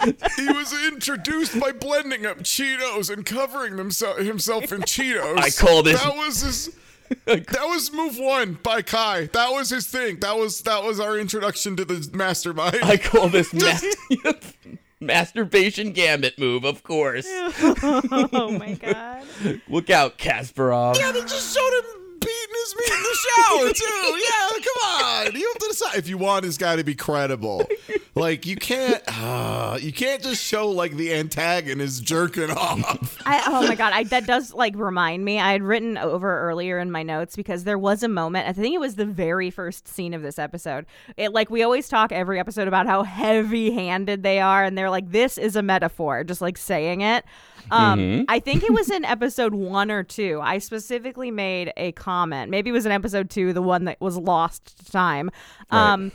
[0.38, 5.38] he was introduced by blending up Cheetos and covering themsel- himself in Cheetos.
[5.38, 6.76] I call this- That was his.
[7.26, 9.28] That was move one by Kai.
[9.28, 10.22] That was his thing.
[10.22, 12.80] That was that was our introduction to the mastermind.
[12.82, 14.32] I call this ma-
[15.02, 17.26] masturbation gambit move, of course.
[17.30, 19.24] oh my god.
[19.70, 20.98] Look out, Kasparov.
[20.98, 24.02] yeah, they just showed him beating his meat in the shower too.
[24.26, 24.92] Yeah, come
[25.28, 25.36] on.
[25.36, 26.44] You have to decide if you want.
[26.44, 27.68] this guy to be credible.
[28.16, 29.02] Like you can't.
[29.26, 33.18] Uh, you can't just show like the antagonist jerking off.
[33.26, 35.40] I, oh my god, I, that does like remind me.
[35.40, 38.48] I had written over earlier in my notes because there was a moment.
[38.48, 40.86] I think it was the very first scene of this episode.
[41.18, 45.12] It like we always talk every episode about how heavy-handed they are, and they're like,
[45.12, 47.26] "This is a metaphor," just like saying it.
[47.72, 50.40] Um, I think it was in episode one or two.
[50.42, 52.52] I specifically made a comment.
[52.52, 55.32] Maybe it was in episode two, the one that was lost to time.
[55.72, 56.12] Um,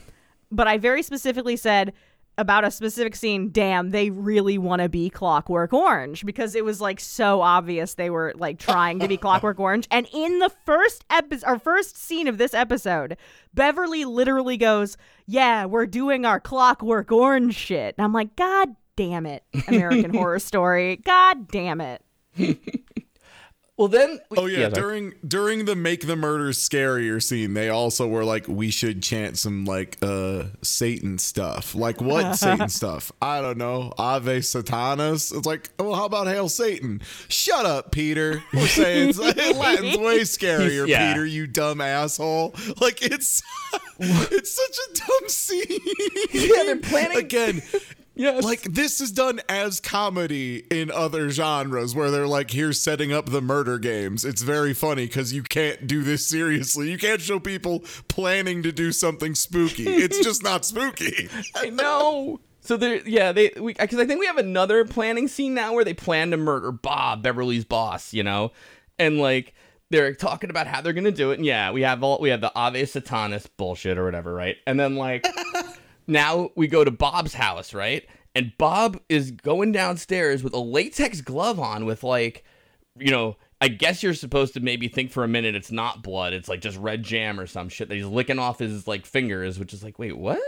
[0.50, 1.92] but I very specifically said
[2.38, 6.80] about a specific scene, damn, they really want to be Clockwork Orange because it was
[6.80, 9.86] like so obvious they were like trying to be Clockwork Orange.
[9.90, 13.18] And in the first episode, our first scene of this episode,
[13.52, 18.74] Beverly literally goes, "Yeah, we're doing our Clockwork Orange shit." And I'm like, "God
[19.08, 20.96] damn it, American Horror Story!
[20.96, 22.02] God damn it!"
[23.76, 24.20] Well, then.
[24.36, 24.72] Oh yeah, sorry.
[24.72, 29.38] during during the make the murders scarier scene, they also were like, we should chant
[29.38, 31.74] some like uh Satan stuff.
[31.74, 33.10] Like what Satan stuff?
[33.22, 33.94] I don't know.
[33.96, 35.34] Ave Satanas.
[35.34, 37.00] It's like, oh, how about Hail Satan?
[37.28, 38.42] Shut up, Peter.
[38.52, 41.14] We're saying Latin's way scarier, yeah.
[41.14, 41.24] Peter.
[41.24, 42.54] You dumb asshole.
[42.82, 43.42] Like it's
[43.98, 45.80] it's such a dumb scene.
[46.34, 47.62] Yeah, they're planning- again.
[48.20, 48.44] Yes.
[48.44, 53.30] Like this is done as comedy in other genres where they're like, here's setting up
[53.30, 54.26] the murder games.
[54.26, 56.90] It's very funny because you can't do this seriously.
[56.90, 59.88] You can't show people planning to do something spooky.
[59.88, 61.30] It's just not spooky.
[61.54, 62.40] I know.
[62.60, 65.94] So there, yeah, they because I think we have another planning scene now where they
[65.94, 68.52] plan to murder Bob, Beverly's boss, you know,
[68.98, 69.54] and like
[69.88, 71.38] they're talking about how they're gonna do it.
[71.38, 74.56] And yeah, we have all we have the Ave Satanas bullshit or whatever, right?
[74.66, 75.26] And then like
[76.10, 78.06] now we go to Bob's house, right?
[78.34, 82.44] And Bob is going downstairs with a latex glove on, with like,
[82.98, 83.36] you know.
[83.62, 86.32] I guess you're supposed to maybe think for a minute it's not blood.
[86.32, 89.58] It's like just red jam or some shit that he's licking off his like fingers,
[89.58, 90.40] which is like, wait, what?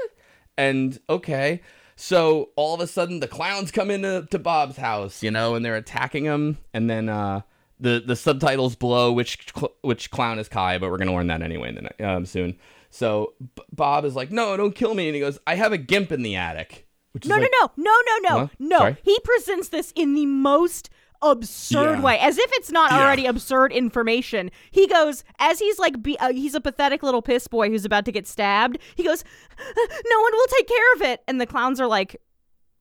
[0.56, 1.60] And okay.
[1.94, 5.62] So all of a sudden the clowns come into to Bob's house, you know, and
[5.62, 6.56] they're attacking him.
[6.72, 7.42] And then uh,
[7.78, 11.42] the the subtitles below which cl- which clown is Kai, but we're gonna learn that
[11.42, 12.56] anyway in the um, soon.
[12.94, 15.78] So B- Bob is like, no, don't kill me, and he goes, I have a
[15.78, 16.86] gimp in the attic.
[17.12, 18.48] Which is No, like, no, no, no, no, no, Huh?
[18.58, 18.78] no.
[18.78, 18.96] Sorry?
[19.02, 20.90] He presents this in the most
[21.22, 22.02] absurd Yeah.
[22.02, 23.00] way, as if it's not Yeah.
[23.02, 24.50] already absurd information.
[24.70, 28.04] He goes as he's like, be, uh, he's a pathetic little piss boy who's about
[28.06, 28.76] to get stabbed.
[28.94, 29.24] He goes,
[29.58, 32.16] "No one will take care of it," and the clowns are like,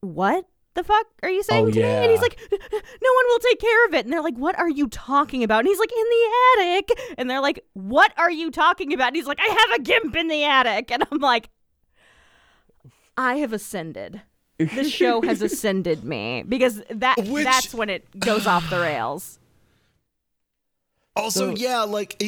[0.02, 1.84] "What?" The fuck are you saying Oh, to me?
[1.84, 4.06] And he's like, no one will take care of it.
[4.06, 5.60] And they're like, what are you talking about?
[5.60, 7.16] And he's like, in the attic.
[7.18, 9.08] And they're like, what are you talking about?
[9.08, 10.90] And he's like, I have a gimp in the attic.
[10.92, 11.50] And I'm like,
[13.18, 14.22] I have ascended.
[14.58, 19.40] This show has ascended me because that Which- that's when it goes off the rails.
[21.14, 22.22] Also, So- yeah, like,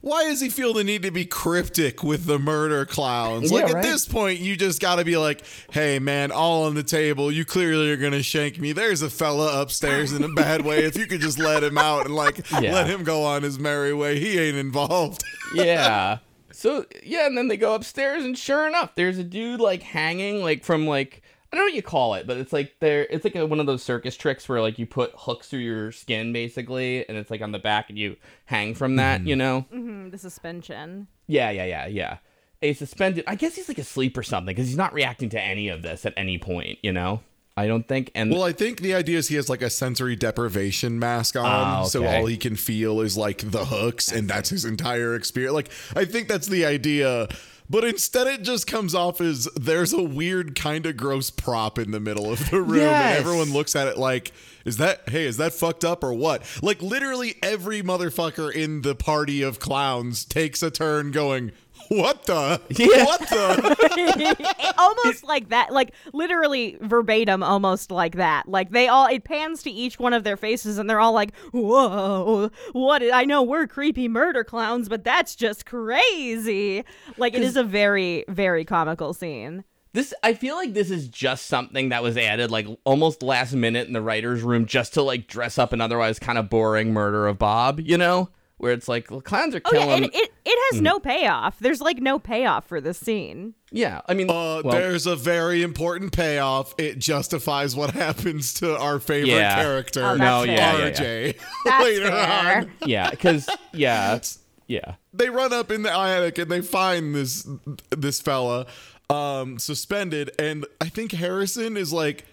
[0.00, 3.52] why does he feel the need to be cryptic with the murder clowns?
[3.52, 3.76] Yeah, like, right.
[3.76, 7.30] at this point, you just got to be like, hey, man, all on the table.
[7.30, 8.72] You clearly are going to shank me.
[8.72, 10.82] There's a fella upstairs in a bad way.
[10.84, 12.74] If you could just let him out and, like, Yeah.
[12.74, 15.22] let him go on his merry way, he ain't involved.
[15.54, 16.18] yeah.
[16.50, 20.40] So yeah, and then they go upstairs, and sure enough, there's a dude like hanging
[20.42, 21.20] like from like
[21.52, 23.06] I don't know what you call it, but it's like there.
[23.08, 25.92] It's like a, one of those circus tricks where like you put hooks through your
[25.92, 29.26] skin basically, and it's like on the back, and you hang from that.
[29.26, 29.60] You know?
[29.70, 31.06] hmm the suspension.
[31.26, 32.18] Yeah, yeah, yeah, yeah.
[32.62, 33.24] A suspended.
[33.26, 36.04] I guess he's like asleep or something because he's not reacting to any of this
[36.06, 36.78] at any point.
[36.82, 37.20] You know?
[37.58, 38.10] I don't think.
[38.14, 41.46] And Well, I think the idea is he has like a sensory deprivation mask on,
[41.46, 45.54] Ah, so all he can feel is like the hooks, and that's his entire experience.
[45.54, 47.28] Like, I think that's the idea.
[47.68, 51.90] But instead, it just comes off as there's a weird, kind of gross prop in
[51.90, 53.18] the middle of the room, Yes.
[53.18, 54.32] and everyone looks at it like,
[54.64, 55.24] "Is that hey?
[55.26, 60.24] Is that fucked up or what?" Like, literally every motherfucker in the party of clowns
[60.24, 61.50] takes a turn going,
[61.88, 62.60] "What the?
[62.70, 63.04] Yeah.
[63.04, 69.24] What the?" almost like that like literally verbatim almost like that like they all it
[69.24, 73.42] pans to each one of their faces and they're all like whoa what i know
[73.42, 76.84] we're creepy murder clowns but that's just crazy
[77.16, 81.46] like it is a very very comical scene This I feel like this is just
[81.46, 85.26] something that was added like almost last minute in the writers' room just to like
[85.26, 88.28] dress up an otherwise kind of boring murder of Bob, you know?
[88.58, 89.82] Where it's like well, clowns are killing.
[89.82, 90.02] oh killing.
[90.04, 94.00] yeah and it, it has no payoff there's like no payoff for this scene yeah,
[94.08, 96.72] I mean, Uh, well, there's a very important payoff.
[96.78, 99.54] It justifies what happens to our favorite Yeah.
[99.56, 100.54] character, Oh, No, fair.
[100.54, 101.40] yeah, yeah, RJ.
[101.64, 102.58] That's Later fair.
[102.58, 104.18] on, yeah, because yeah,
[104.68, 107.46] yeah, they run up in the attic and they find this
[107.90, 108.66] this fella
[109.10, 112.24] um, suspended, and I think Harrison is like,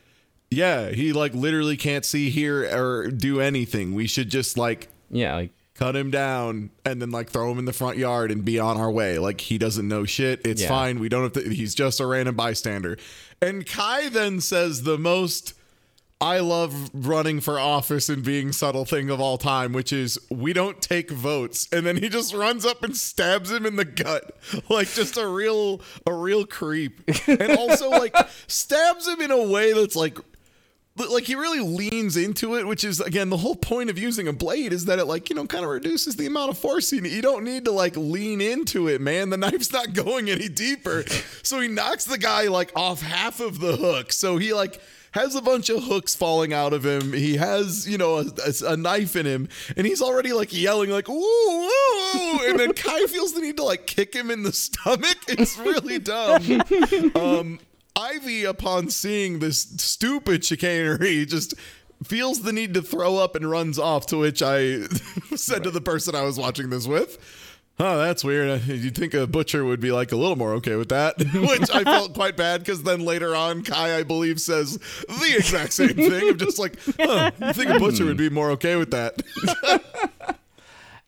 [0.49, 3.95] "Yeah, he like literally can't see, hear, or do anything.
[3.95, 7.65] We should just like." yeah, like Cut him down and then like throw him in
[7.65, 9.17] the front yard and be on our way.
[9.17, 10.41] Like he doesn't know shit.
[10.45, 10.67] It's Yeah.
[10.67, 10.99] fine.
[10.99, 11.49] We don't have to.
[11.53, 12.97] He's just a random bystander.
[13.41, 15.53] And Kai then says the most
[16.21, 20.53] I love running for office and being subtle thing of all time, which is we
[20.53, 21.67] don't take votes.
[21.73, 24.37] And then he just runs up and stabs him in the gut,
[24.69, 27.01] like just a real a real creep.
[27.27, 28.15] And also like
[28.47, 30.17] stabs him in a way that's like
[30.95, 34.33] like he really leans into it, which is again the whole point of using a
[34.33, 37.01] blade is that it like you know kind of reduces the amount of force you
[37.01, 37.13] need.
[37.13, 39.29] You don't need to like lean into it, man.
[39.29, 41.03] The knife's not going any deeper,
[41.41, 44.11] so he knocks the guy like off half of the hook.
[44.11, 44.79] So he like
[45.13, 47.13] has a bunch of hooks falling out of him.
[47.13, 50.91] He has you know a, a, a knife in him, and he's already like yelling
[50.91, 54.53] like ooh, ooh, and then Kai feels the need to like kick him in the
[54.53, 55.17] stomach.
[55.27, 56.61] It's really dumb.
[57.15, 57.59] Um,
[57.95, 61.53] Ivy, upon seeing this stupid chicanery, just
[62.03, 64.05] feels the need to throw up and runs off.
[64.07, 64.81] To which I
[65.35, 67.17] said to the person I was watching this with,
[67.79, 68.63] "Oh, that's weird.
[68.65, 71.83] You'd think a butcher would be like a little more okay with that." which I
[71.83, 74.77] felt quite bad because then later on, Kai, I believe, says
[75.07, 76.29] the exact same thing.
[76.29, 79.21] I'm just like, "Huh, you think a butcher would be more okay with that?"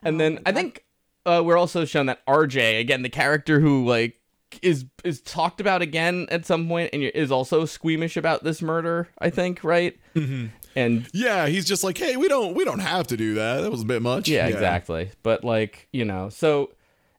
[0.04, 0.86] And then I think
[1.26, 4.22] uh, we're also shown that RJ, again, the character who like
[4.62, 9.10] is is talked about again at some point and is also squeamish about this murder.
[9.20, 9.98] I think, right?
[10.16, 10.48] Mm-hmm.
[10.76, 13.62] And yeah, he's just like, "Hey, we don't, we don't have to do that.
[13.62, 15.12] That was a bit much." yeah, exactly.
[15.24, 16.72] But like you know, so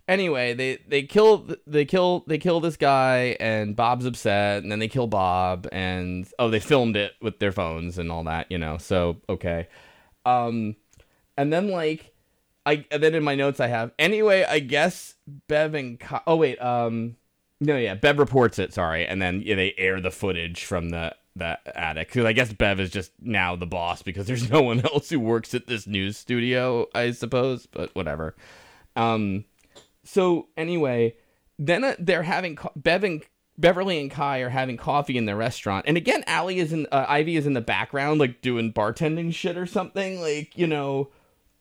[0.08, 4.78] anyway, they they kill they kill they kill this guy and Bob's upset, and then
[4.78, 8.58] they kill Bob, and oh, they filmed it with their phones and all that, you
[8.58, 8.78] know.
[8.78, 9.68] So okay,
[10.24, 10.76] um,
[11.36, 12.12] and then like
[12.64, 14.44] I and then in my notes I have anyway.
[14.44, 15.14] I guess
[15.48, 17.16] Bev and oh wait, um,
[17.60, 18.74] no, yeah, Bev reports it.
[18.74, 22.52] Sorry, and then yeah, they air the footage from the the attic because I guess
[22.52, 25.86] Bev is just now the boss because there's no one else who works at this
[25.86, 27.66] news studio, I suppose.
[27.66, 28.34] But whatever.
[28.94, 29.44] Um,
[30.04, 31.16] so anyway,
[31.58, 33.22] then uh, they're having co- Bev and
[33.58, 37.06] Beverly and Kai are having coffee in the restaurant, and again, Allie is in uh,
[37.08, 41.10] Ivy is in the background, like doing bartending shit or something, like you know.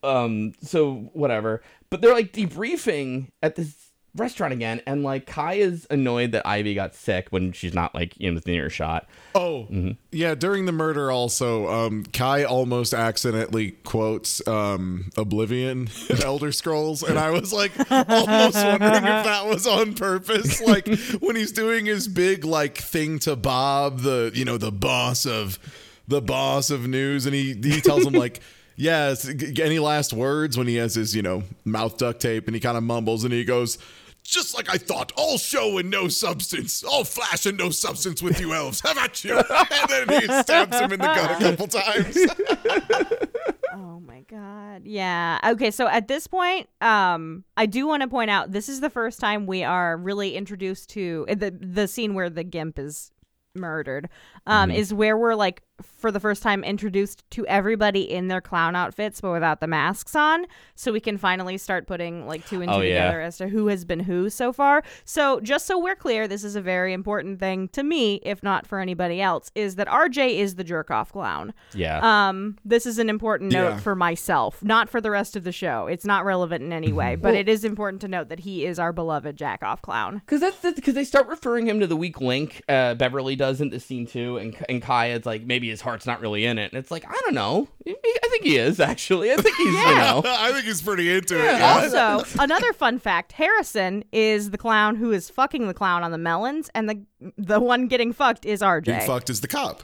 [0.04, 3.85] Um, so whatever, but they're like debriefing at this
[4.16, 8.18] restaurant again, and like Kai is annoyed that Ivy got sick when she's not like
[8.18, 9.08] in the near shot.
[9.34, 9.68] Oh,
[10.12, 10.36] yeah.
[10.36, 17.20] During the murder, also, um, Kai almost accidentally quotes um, Oblivion, in Elder Scrolls, and
[17.20, 20.62] I was like, almost wondering if that was on purpose.
[20.66, 20.88] Like
[21.20, 25.60] when he's doing his big like thing to Bob, the you know the boss of
[26.08, 28.42] the boss of news, and he he tells him like.
[28.78, 32.60] G- any last words when he has his, you know, mouth duct tape and he
[32.60, 33.78] kind of mumbles and he goes,
[34.26, 38.40] just like I thought, all show and no substance, all flash and no substance with
[38.40, 38.82] you elves.
[38.82, 39.38] How about you?
[39.38, 42.18] And then he stabs him in the gut a couple times.
[43.78, 44.84] Oh my god.
[44.86, 45.38] Yeah.
[45.44, 48.90] Okay, so at this point, um I do want to point out this is the
[48.90, 53.12] first time we are really introduced to uh, the the scene where the gimp is
[53.54, 54.10] murdered.
[54.48, 58.76] Um is where we're like for the first time introduced to everybody in their clown
[58.76, 62.70] outfits but without the masks on so we can finally start putting like two and
[62.72, 63.04] two Oh, yeah.
[63.06, 66.44] together as to who has been who so far so just so we're clear this
[66.44, 70.36] is a very important thing to me if not for anybody else is that rj
[70.38, 72.00] is the jerk off clown Yeah.
[72.30, 73.70] um this is an important Yeah.
[73.72, 76.94] note for myself not for the rest of the show it's not relevant in any
[76.94, 80.16] way but it is important to note that he is our beloved jack off clown
[80.26, 82.62] Because that's because they start referring him to the weak link.
[82.70, 86.06] Uh, Beverly does in the scene too, and and Kaya, it's like maybe his heart's
[86.06, 86.72] not really in it.
[86.72, 87.68] And it's like I don't know.
[87.88, 89.32] I think he is actually.
[89.32, 90.24] I think he's you know.
[90.26, 91.44] I think he's pretty into it.
[91.46, 91.58] Yeah.
[91.92, 92.14] Yeah.
[92.18, 96.18] Also, another fun fact: Harrison is the clown who is fucking the clown on the
[96.18, 97.02] melons, and the
[97.38, 98.86] the one getting fucked is RJ.
[98.86, 99.84] Being fucked is the cop.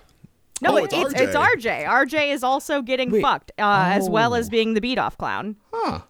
[0.62, 1.86] no, Oh, it- it's it's, it's RJ.
[1.86, 1.88] RJ.
[1.88, 3.22] RJ is also getting Wait.
[3.22, 4.38] fucked, uh, as well Oh.
[4.38, 5.56] as being the beat off clown.
[5.74, 6.02] Huh.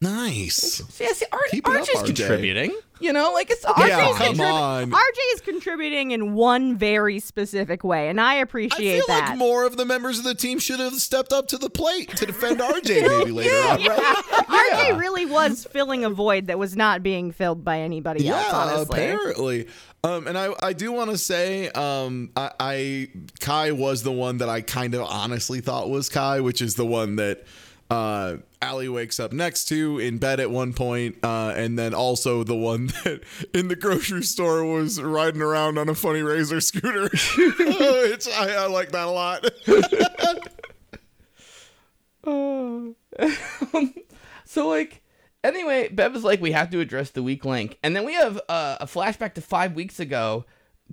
[0.00, 0.82] Nice.
[0.90, 2.04] See, I see, R- Keep it up, RJ.
[2.04, 2.76] contributing.
[2.98, 4.90] You know, like it's RJ Yeah, come contrib- on.
[4.90, 9.28] RJ is contributing in one very specific way, and I I appreciate feel that.
[9.30, 12.08] like more of the members of the team should have stepped up to the plate
[12.16, 14.14] to defend RJ maybe later on, right?
[14.72, 18.52] RJ really was filling a void that was not being filled by anybody else.
[18.52, 19.66] Honestly, apparently.
[20.04, 23.08] Um, and I, I do want to say, um, I, I
[23.40, 26.86] Kai was the one that I kind of honestly thought was Kai, which is the
[26.86, 27.44] one that
[27.90, 32.44] uh, Allie wakes up next to in bed at one point, uh, and then also
[32.44, 33.22] the one that
[33.54, 37.02] in the grocery store was riding around on a funny razor scooter.
[37.08, 39.44] which I, I like that a lot.
[44.56, 45.02] So like
[45.44, 48.40] anyway, Bev is like we have to address the weak link, and then we have
[48.48, 50.46] uh, a flashback to five weeks ago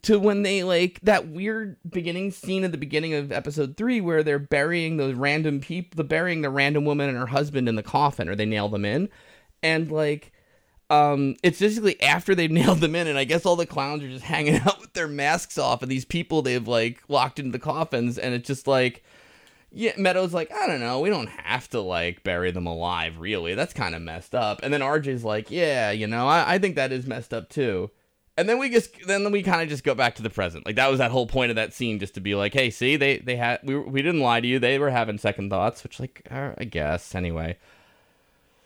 [0.03, 4.21] to when they like that weird beginning scene at the beginning of episode three where
[4.21, 7.83] they're burying those random people, the burying the random woman and her husband in the
[7.83, 9.09] coffin, or they nail them in,
[9.61, 10.31] and like.
[10.89, 14.09] Um, it's basically after they've nailed them in, and I guess all the clowns are
[14.09, 17.57] just hanging out with their masks off, and these people they've like locked into the
[17.57, 19.03] coffins, and it's just like,
[19.71, 23.55] yeah, Meadows like, I don't know, we don't have to like bury them alive, really.
[23.55, 24.59] That's kind of messed up.
[24.61, 27.89] And then RJ's like, yeah, you know, I, I think that is messed up too.
[28.35, 30.65] And then we just then we kind of just go back to the present.
[30.65, 32.95] Like that was that whole point of that scene, just to be like, hey, see,
[32.95, 34.57] they they had we we didn't lie to you.
[34.57, 37.57] They were having second thoughts, which like uh, I guess anyway.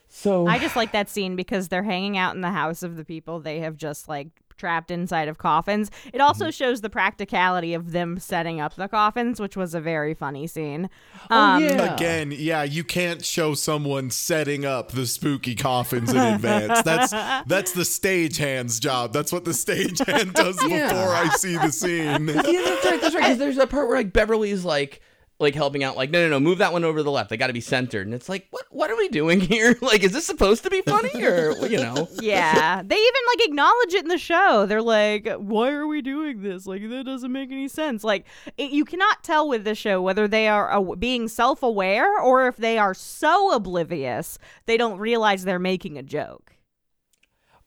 [0.08, 3.04] So I just like that scene because they're hanging out in the house of the
[3.04, 4.28] people they have just like
[4.58, 5.90] trapped inside of coffins.
[6.12, 6.50] It also Mm-hmm.
[6.50, 10.90] shows the practicality of them setting up the coffins, which was a very funny scene.
[11.30, 11.94] Oh, Um, yeah.
[11.94, 16.82] Again, yeah, you can't show someone setting up the spooky coffins in advance.
[16.82, 17.10] That's
[17.46, 19.12] that's the stagehand's job.
[19.12, 20.88] That's what the stagehand does Yeah.
[20.88, 22.28] before I see the scene.
[22.28, 23.00] yeah, that's right.
[23.00, 23.22] That's right.
[23.22, 25.00] Because there's a part where like Beverly's like
[25.40, 27.30] like helping out, like no no no, move that one over to the left.
[27.30, 29.76] They got to be centered, and it's like what what are we doing here?
[29.80, 32.08] Like, is this supposed to be funny or you know?
[32.20, 34.66] Yeah, they even like acknowledge it in the show.
[34.66, 36.66] They're like, "Why are we doing this?
[36.66, 40.26] Like that doesn't make any sense." Like it, you cannot tell with this show whether
[40.26, 45.58] they are uh, being self-aware or if they are so oblivious they don't realize they're
[45.58, 46.57] making a joke.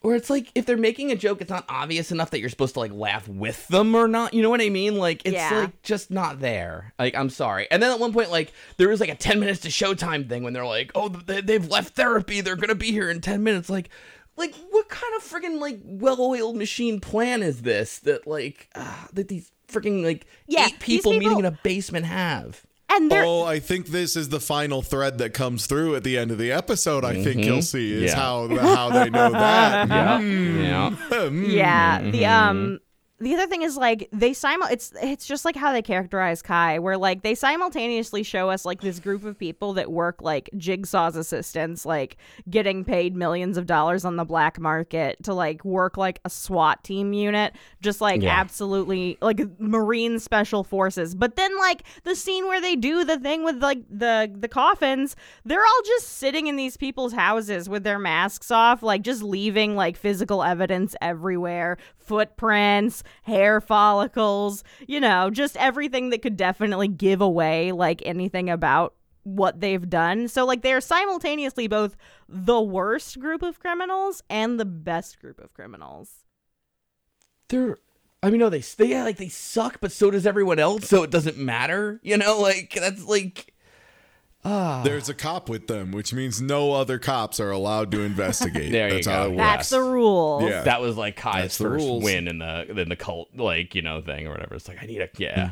[0.03, 2.73] Or it's like if they're making a joke, it's not obvious enough that you're supposed
[2.73, 4.33] to like laugh with them or not.
[4.33, 4.97] You know what I mean?
[4.97, 5.59] Like it's Yeah.
[5.61, 6.93] like just not there.
[6.97, 7.67] Like I'm sorry.
[7.69, 10.41] And then at one point, like there was like a 10 minutes to showtime thing
[10.43, 12.41] when they're like, oh, they, they've left therapy.
[12.41, 13.69] They're gonna be here in 10 minutes.
[13.69, 13.89] Like,
[14.37, 19.27] like what kind of friggin' like well-oiled machine plan is this that like uh, that
[19.27, 22.63] these freaking like Yeah, eight these people, meeting in a basement have?
[22.93, 26.17] And they're Oh, I think this is the final thread that comes through at the
[26.17, 27.05] end of the episode.
[27.05, 28.15] I think you'll see is Yeah.
[28.15, 29.87] how how they know that.
[29.89, 30.89] Yeah, yeah.
[30.89, 31.43] Hmm.
[31.45, 32.79] Yeah, the um
[33.21, 36.79] the other thing is like they simul it's it's just like how they characterize Kai
[36.79, 41.15] where like they simultaneously show us like this group of people that work like Jigsaw's
[41.15, 42.17] assistants like
[42.49, 46.83] getting paid millions of dollars on the black market to like work like a SWAT
[46.83, 48.31] team unit just like Yeah.
[48.39, 53.43] absolutely like marine special forces but then like the scene where they do the thing
[53.43, 57.99] with like the the coffins they're all just sitting in these people's houses with their
[57.99, 61.77] masks off like just leaving like physical evidence everywhere
[62.11, 68.93] footprints hair follicles you know just everything that could definitely give away like anything about
[69.23, 70.27] what they've done.
[70.27, 71.95] So like they're simultaneously both
[72.27, 76.25] the worst group of criminals and the best group of criminals.
[77.49, 77.77] They're
[78.23, 81.03] I mean no they they yeah, like they suck but so does everyone else so
[81.03, 82.39] it doesn't matter you know?
[82.39, 83.53] Like that's like
[84.43, 88.71] ah There's a cop with them, which means no other cops are allowed to investigate.
[88.71, 89.13] There you That's go.
[89.13, 89.37] how it works.
[89.37, 90.61] that's the rule Yeah.
[90.63, 92.03] that was like Kai's That's the first rules.
[92.03, 94.85] win in the in the cult like you know thing or whatever it's like I
[94.85, 95.51] need a yeah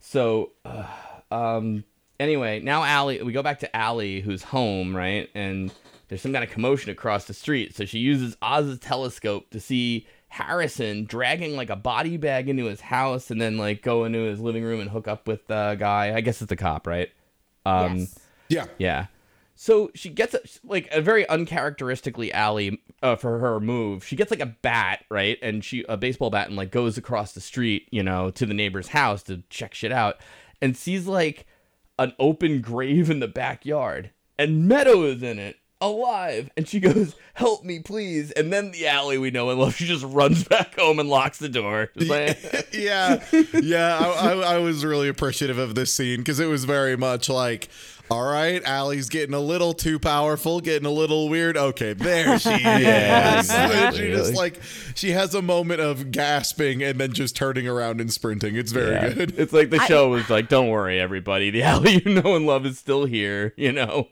[0.00, 0.84] so uh,
[1.30, 1.84] um
[2.20, 5.72] anyway now Allie we go back to Allie who's home right and
[6.08, 10.06] there's some kind of commotion across the street so she uses Oz's telescope to see
[10.28, 14.40] Harrison dragging like a body bag into his house and then like go into his
[14.40, 16.12] living room and hook up with the guy.
[16.14, 17.08] I guess it's the cop, right?
[17.64, 18.18] Um, yes.
[18.48, 18.66] Yeah.
[18.78, 19.06] Yeah.
[19.56, 24.04] So she gets a, like a very uncharacteristically Allie uh, for her move.
[24.04, 27.32] She gets like a bat, right, and she a baseball bat, and like goes across
[27.32, 30.16] the street, you know, to the neighbor's house to check shit out,
[30.60, 31.46] and sees like
[31.98, 37.14] an open grave in the backyard, and Meadow is in it, alive, and she goes,
[37.34, 40.78] "Help me, please!" And then the Allie we know and love, she just runs back
[40.78, 41.90] home and locks the door.
[41.96, 43.98] Like- yeah, yeah.
[43.98, 47.68] I, I, I was really appreciative of this scene because it was very much like,
[48.10, 51.56] all right, Allie's getting a little too powerful, getting a little weird.
[51.56, 52.60] Okay, there she is.
[52.62, 53.98] Yeah, exactly.
[53.98, 54.62] she just Like- like
[54.94, 58.56] she has a moment of gasping and then just turning around and sprinting.
[58.56, 59.08] It's very Yeah.
[59.12, 59.38] good.
[59.38, 61.50] It's like the show was like, "Don't worry, everybody.
[61.50, 64.08] The Allie you know and love is still here." You know.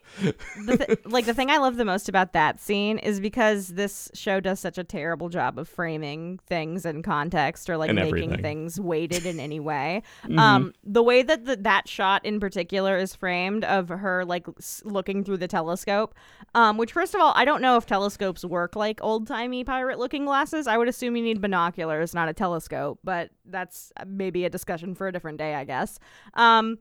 [0.65, 4.09] the th- like the thing I love the most about that scene is because this
[4.15, 8.07] show does such a terrible job of framing things in context or like And making
[8.09, 8.29] everything.
[8.31, 8.41] Mm-hmm.
[8.41, 10.01] things weighted in any way.
[10.43, 14.47] Um, the way that the, that shot in particular is framed of her like
[14.83, 16.13] looking through the telescope,
[16.55, 19.99] um, which first of all I don't know if telescopes work like old timey pirate
[19.99, 20.67] looking glasses.
[20.67, 25.07] I would assume you need binoculars, not a telescope, but that's maybe a discussion for
[25.07, 25.99] a different day, I guess.
[26.35, 26.79] Um,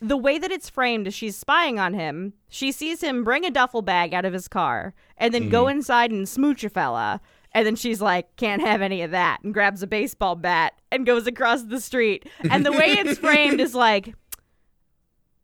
[0.00, 2.34] the way that it's framed is she's spying on him.
[2.48, 6.10] She sees him bring a duffel bag out of his car and then go inside
[6.10, 7.20] and smooch a fella.
[7.52, 11.04] And then she's like, can't have any of that, and grabs a baseball bat and
[11.04, 12.28] goes across the street.
[12.48, 14.14] And the way it's framed is like,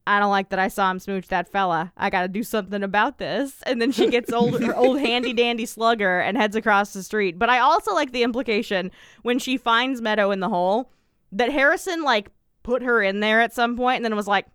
[0.06, 1.92] I don't like that I saw him smooch that fella.
[1.96, 3.60] I got to do something about this.
[3.62, 7.38] And then she gets old, her old handy dandy slugger and heads across the street.
[7.38, 8.92] But I also like the implication
[9.22, 10.92] when she finds Meadow in the hole
[11.32, 12.30] that Harrison like
[12.62, 14.46] put her in there at some point and then was like,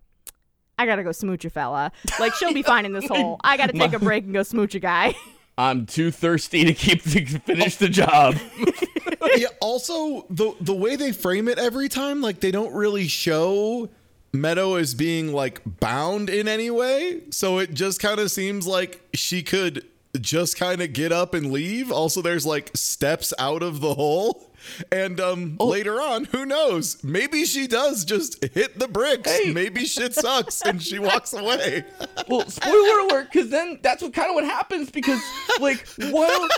[0.78, 1.92] I gotta go smooch a fella.
[2.18, 3.38] Like she'll be fine in this hole.
[3.44, 5.14] I gotta take a break and go smooch a guy.
[5.58, 8.36] I'm too thirsty to keep to finish the job.
[9.36, 9.48] yeah.
[9.60, 13.90] Also, the the way they frame it every time, like they don't really show
[14.32, 17.20] Meadow is being like bound in any way.
[17.30, 19.86] So it just kind of seems like she could
[20.20, 21.90] just kind of get up and leave.
[21.90, 24.48] Also, there's like steps out of the hole.
[24.92, 27.02] And um later on, who knows?
[27.02, 29.28] Maybe she does just hit the bricks.
[29.28, 29.52] Hey.
[29.52, 31.84] Maybe shit sucks and she walks away.
[32.28, 34.88] well, spoiler alert, because then that's what kind of what happens.
[34.90, 35.20] Because
[35.60, 36.48] like while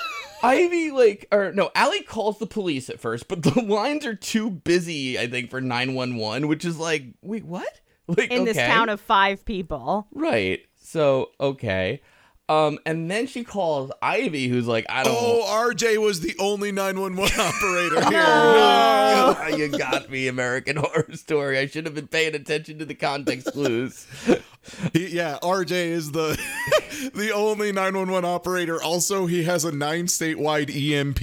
[0.44, 4.50] Ivy like or no, Allie calls the police at first, but the lines are too
[4.50, 5.18] busy.
[5.18, 7.80] I think for nine one one, which is like, wait, what?
[8.06, 10.06] Like In this town of five people.
[10.12, 10.60] right?
[10.76, 12.02] So okay.
[12.46, 15.16] Um, and then she calls Ivy, who's like, I don't.
[15.18, 18.20] Oh, RJ was the only 911 operator here.
[18.20, 19.46] No.
[19.56, 21.58] you got me, American Horror Story.
[21.58, 24.06] I should have been paying attention to the context clues.
[24.92, 26.38] He, yeah, RJ is the
[27.14, 28.82] the only 911 operator.
[28.82, 31.20] Also, he has a nine statewide EMP.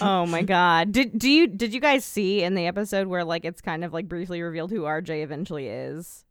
[0.00, 0.92] Oh my god.
[0.92, 3.92] Did do you did you guys see in the episode where like it's kind of
[3.92, 6.24] like briefly revealed who RJ eventually is?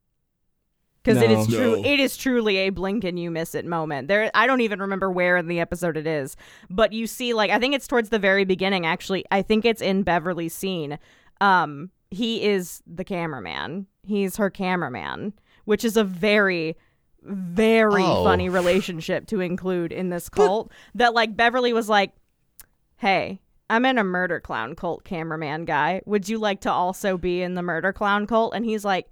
[1.14, 1.82] Because it is true.
[1.82, 1.88] No.
[1.90, 4.08] It is truly a blink and you miss it moment.
[4.08, 6.36] There, I don't even remember where in the episode it is,
[6.70, 8.86] but you see, like, I think it's towards the very beginning.
[8.86, 10.98] Actually, I think it's in Beverly's scene.
[11.42, 13.86] Um, he is the cameraman.
[14.04, 15.34] He's her cameraman,
[15.66, 16.76] which is a very,
[17.24, 18.24] very Oh.
[18.24, 20.72] funny relationship to include in this cult.
[20.96, 22.14] that like Beverly was like,
[22.98, 23.40] "Hey,
[23.70, 26.02] I'm in a murder clown cult cameraman guy.
[26.06, 29.08] Would you like to also be in the murder clown cult?" And he's like,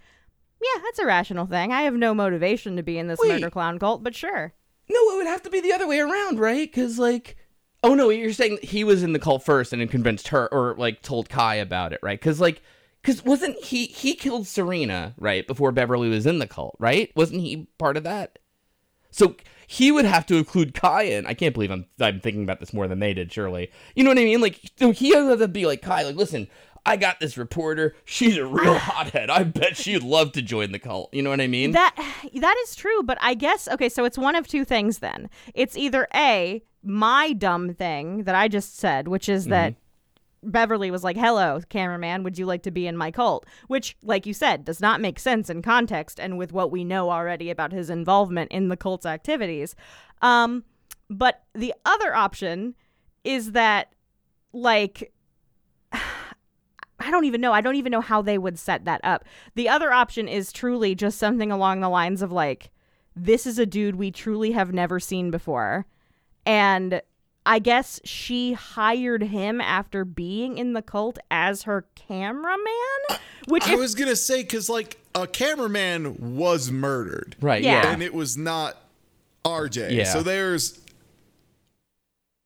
[0.62, 1.72] "Yeah, that's a rational thing.
[1.72, 3.30] I have no motivation to be in this Wait.
[3.30, 4.54] murder clown cult, but sure."
[4.90, 6.72] No, it would have to be the other way around, right?
[6.72, 7.36] Because like,
[7.84, 10.76] oh no, you're saying he was in the cult first and then convinced her, or
[10.78, 12.20] like told Kai about it, right?
[12.20, 12.62] Because like,
[13.02, 17.12] because wasn't he he killed Serina right before Beverly was in the cult, right?
[17.16, 18.40] Wasn't he part of that?
[19.12, 19.36] So
[19.66, 21.26] he would have to include Kai in.
[21.26, 23.32] I can't believe I'm I'm thinking about this more than they did.
[23.32, 24.42] Surely, you know what I mean?
[24.42, 26.04] Like, so he has to be like Kai.
[26.04, 26.48] Like, listen,
[26.88, 27.96] I got this reporter.
[28.06, 29.30] She's a real hothead.
[29.30, 31.14] I bet she'd love to join the cult.
[31.14, 31.72] You know what I mean?
[31.72, 31.96] That
[32.34, 35.30] that is true, but I guess okay, so it's one of two things then.
[35.54, 39.76] It's either A, my dumb thing that I just said, which is that
[40.44, 44.26] Beverly was like, "Hello, cameraman, would you like to be in my cult?" Which, like
[44.26, 47.74] you said, does not make sense in context and with what we know already about
[47.74, 49.76] his involvement in the cult's activities.
[50.22, 50.64] Um,
[51.10, 52.76] but the other option
[53.24, 53.94] is that
[54.54, 55.12] like
[57.00, 57.54] I don't even know.
[57.54, 59.24] I don't even know how they would set that up.
[59.56, 62.72] The other option is truly just something along the lines of like,
[63.16, 65.86] this is a dude we truly have never seen before.
[66.46, 67.02] And
[67.46, 72.58] I guess she hired him after being in the cult as her cameraman,
[73.48, 77.64] which I if, was gonna say because like a cameraman was murdered, right?
[77.64, 77.84] Yeah.
[77.84, 77.92] Yeah.
[77.92, 78.78] and it was not
[79.46, 79.92] RJ.
[79.92, 80.04] Yeah.
[80.06, 80.80] So there's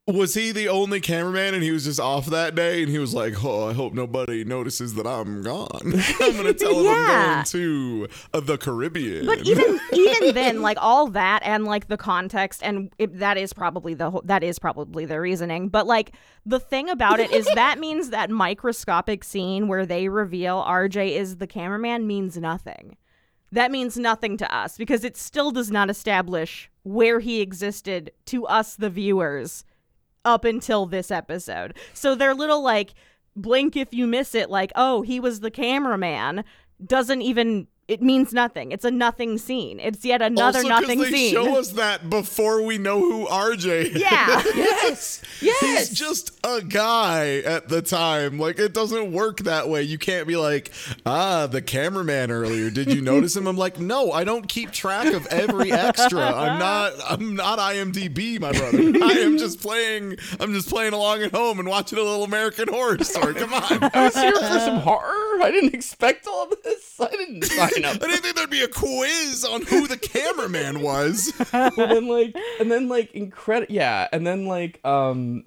[0.08, 3.14] Was he the only cameraman and he was just off that day and he was
[3.14, 5.70] like, Oh, I hope nobody notices that I'm gone.
[6.20, 6.94] I'm gonna tell them Yeah.
[6.94, 9.28] I'm going to uh, the Caribbean.
[9.28, 13.54] But even even then, like all that and like the context, and it, that is
[13.54, 15.70] probably the whole, that is probably the reasoning.
[15.70, 16.14] But like
[16.48, 21.38] the thing about it is that means that microscopic scene where they reveal RJ is
[21.38, 22.98] the cameraman means nothing.
[23.52, 28.48] That means nothing to us because it still does not establish where he existed to
[28.48, 29.64] us, the viewers,
[30.26, 31.78] up until this episode.
[31.94, 32.94] So their little like
[33.36, 36.44] blink if you miss it, like, oh, he was the cameraman,
[36.86, 38.72] doesn't even it means nothing.
[38.72, 39.80] It's a nothing scene.
[39.80, 41.34] It's yet another also 'cause nothing they scene.
[41.34, 44.02] show us that before we know who RJ is.
[44.02, 44.42] yeah.
[44.56, 45.22] Yes.
[45.42, 45.60] Yes.
[45.90, 48.40] He's just a guy at the time.
[48.40, 49.82] Like it doesn't work that way.
[49.84, 50.72] You can't be like,
[51.06, 52.70] ah, the cameraman earlier.
[52.70, 53.48] Did you notice him?
[53.48, 56.22] I'm like, no, I don't keep track of every extra.
[56.22, 56.94] I'm not.
[57.10, 58.78] I'm not IMDb, my brother.
[59.04, 60.18] I am just playing.
[60.40, 63.34] I'm just playing along at home and watching a little American Horror Story.
[63.34, 63.64] Come on.
[63.94, 65.42] I was here for some horror.
[65.42, 67.00] I didn't expect all this.
[67.00, 67.96] I didn't sign up.
[67.96, 71.34] I didn't think there'd be a quiz on who the cameraman was.
[71.54, 75.46] well, then like, and then like incredible, yeah, and then like, um,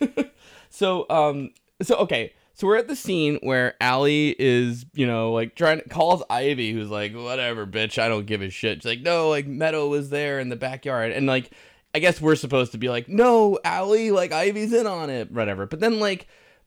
[0.70, 1.50] so um,
[1.82, 5.88] so okay, so we're at the scene where Allie is, you know, like trying to
[5.88, 8.82] calls Ivy, who's like, whatever, bitch, I don't give a shit.
[8.82, 11.50] She's like, no, like Meadow was there in the backyard, and like,
[11.94, 15.66] I guess we're supposed to be like, no, Allie, like Ivy's in on it, whatever.
[15.66, 16.26] But then like.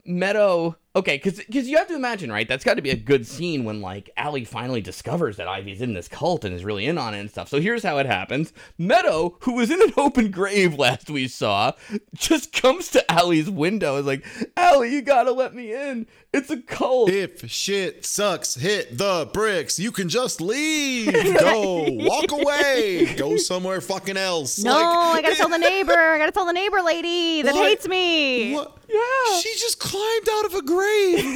[0.09, 2.47] Meadow, okay, because because you have to imagine, right?
[2.47, 5.93] That's got to be a good scene when like Allie finally discovers that Ivy's in
[5.93, 7.47] this cult and is really in on it and stuff.
[7.49, 11.73] So here's how it happens: Meadow, who was in an open grave last we saw,
[12.13, 14.25] just comes to Allie's window and is like,
[14.57, 16.07] "Allie, you gotta let me in.
[16.33, 19.79] It's a cult." If shit sucks, hit the bricks.
[19.79, 21.13] You can just leave.
[21.39, 21.85] Go.
[21.89, 23.13] Walk away.
[23.15, 24.59] Go somewhere fucking else.
[24.63, 25.93] No, I gotta tell the neighbor.
[25.93, 27.67] I gotta tell the neighbor lady that What?
[27.67, 28.53] hates me.
[28.53, 28.73] What?
[28.89, 29.39] Yeah.
[29.41, 30.86] She just climbed out of a grave.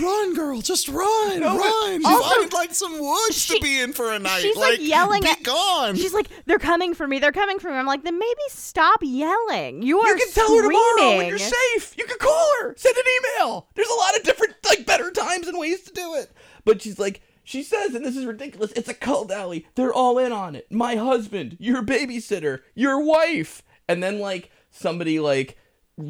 [0.04, 0.62] Run, girl.
[0.62, 1.40] Just run.
[1.40, 2.06] No, but run.
[2.06, 4.42] also- Find like some woods She- to be in for a night.
[4.42, 5.96] she's, like, yelling be at- gone.
[5.96, 7.20] She's like, they're coming for me.
[7.20, 7.76] They're coming for me.
[7.78, 9.82] I'm like, then maybe stop yelling.
[9.82, 11.30] You are You can tell her tomorrow when screaming.
[11.30, 11.94] you're safe.
[11.98, 12.74] You can call her.
[12.78, 13.04] Send an
[13.40, 13.68] email.
[13.76, 16.32] There's a lot of different, like, better times and ways to do it.
[16.66, 18.72] But she's like, she says, and this is ridiculous.
[18.74, 19.66] It's a cult Allie.
[19.76, 20.72] They're all in on it.
[20.72, 25.58] My husband, your babysitter, your wife, and then like somebody like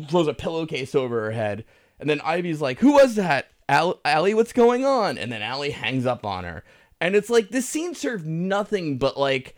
[0.10, 1.64] throws a pillowcase over her head,
[2.02, 3.50] and then Ivy's like, "Who was that?
[3.70, 6.64] Al- Allie, what's going on?" And then Allie hangs up on her,
[7.00, 9.56] and it's like this scene served nothing but like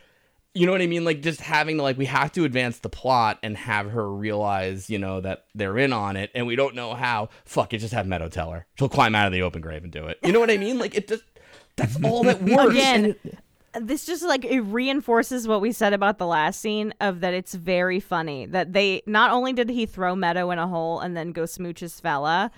[0.56, 1.04] you know what I mean?
[1.04, 4.88] Like just having to like we have to advance the plot and have her realize,
[4.90, 7.30] you know, that they're in on it and we don't know how.
[7.44, 8.68] Fuck it, just have Meadow tell her.
[8.78, 10.20] She'll climb out of the open grave and do it.
[10.24, 10.78] You know what I mean?
[10.78, 11.24] Like it just
[11.76, 12.72] that's all that works.
[12.76, 13.16] Again,
[13.80, 17.54] this just like it reinforces what we said about the last scene of that it's
[17.54, 21.32] very funny that they not only did he throw Meadow in a hole and then
[21.32, 22.52] go smooch his fella,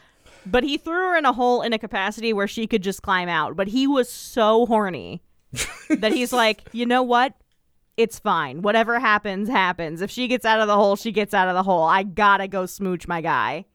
[0.46, 3.30] but he threw her in a hole in a capacity where she could just climb
[3.30, 3.56] out.
[3.56, 5.22] But he was so horny
[5.90, 7.34] that he's like, you know what?
[7.98, 8.62] It's fine.
[8.62, 10.02] Whatever happens, happens.
[10.02, 11.84] If she gets out of the hole, she gets out of the hole.
[11.84, 13.66] I gotta go smooch my guy.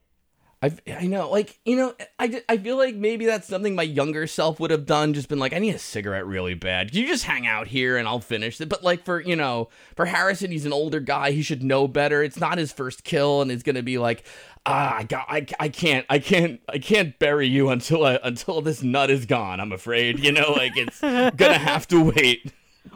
[0.63, 4.27] I I know, like you know, I, I feel like maybe that's something my younger
[4.27, 5.15] self would have done.
[5.15, 6.95] Just been like, I need a cigarette really bad.
[6.95, 8.69] You just hang out here and I'll finish it.
[8.69, 11.31] But like for you know, for Harrison, he's an older guy.
[11.31, 12.23] He should know better.
[12.23, 14.25] It's not his first kill, and he's gonna be like,
[14.67, 18.61] ah, I got, I, I can't, I can't, I can't bury you until I, until
[18.61, 19.61] this nut is gone.
[19.61, 20.19] I'm afraid.
[20.21, 21.01] You know, like it's
[21.37, 22.53] gonna have to wait.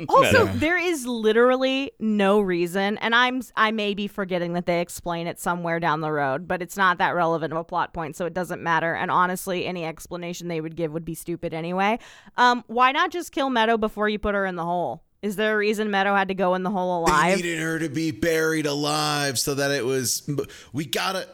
[0.08, 0.58] Also, Meadow.
[0.58, 5.38] there is literally no reason, and I'm I may be forgetting that they explain it
[5.38, 8.34] somewhere down the road, but it's not that relevant of a plot point, so it
[8.34, 8.94] doesn't matter.
[8.94, 11.98] And honestly, any explanation they would give would be stupid anyway.
[12.36, 15.02] Um, why not just kill Meadow before you put her in the hole?
[15.22, 17.08] Is there a reason Meadow had to go in the hole alive?
[17.08, 17.36] They alive?
[17.42, 20.28] needed her to be buried alive so that it was.
[20.72, 21.26] We gotta.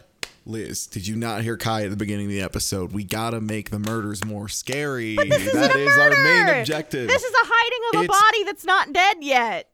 [0.46, 2.92] Liz, did you not hear Kai at the beginning of the episode?
[2.92, 5.16] We gotta make the murders more scary.
[5.16, 6.60] This isn't a our main murder!
[6.60, 7.08] objective.
[7.08, 9.68] This is a hiding of a body that's not dead yet.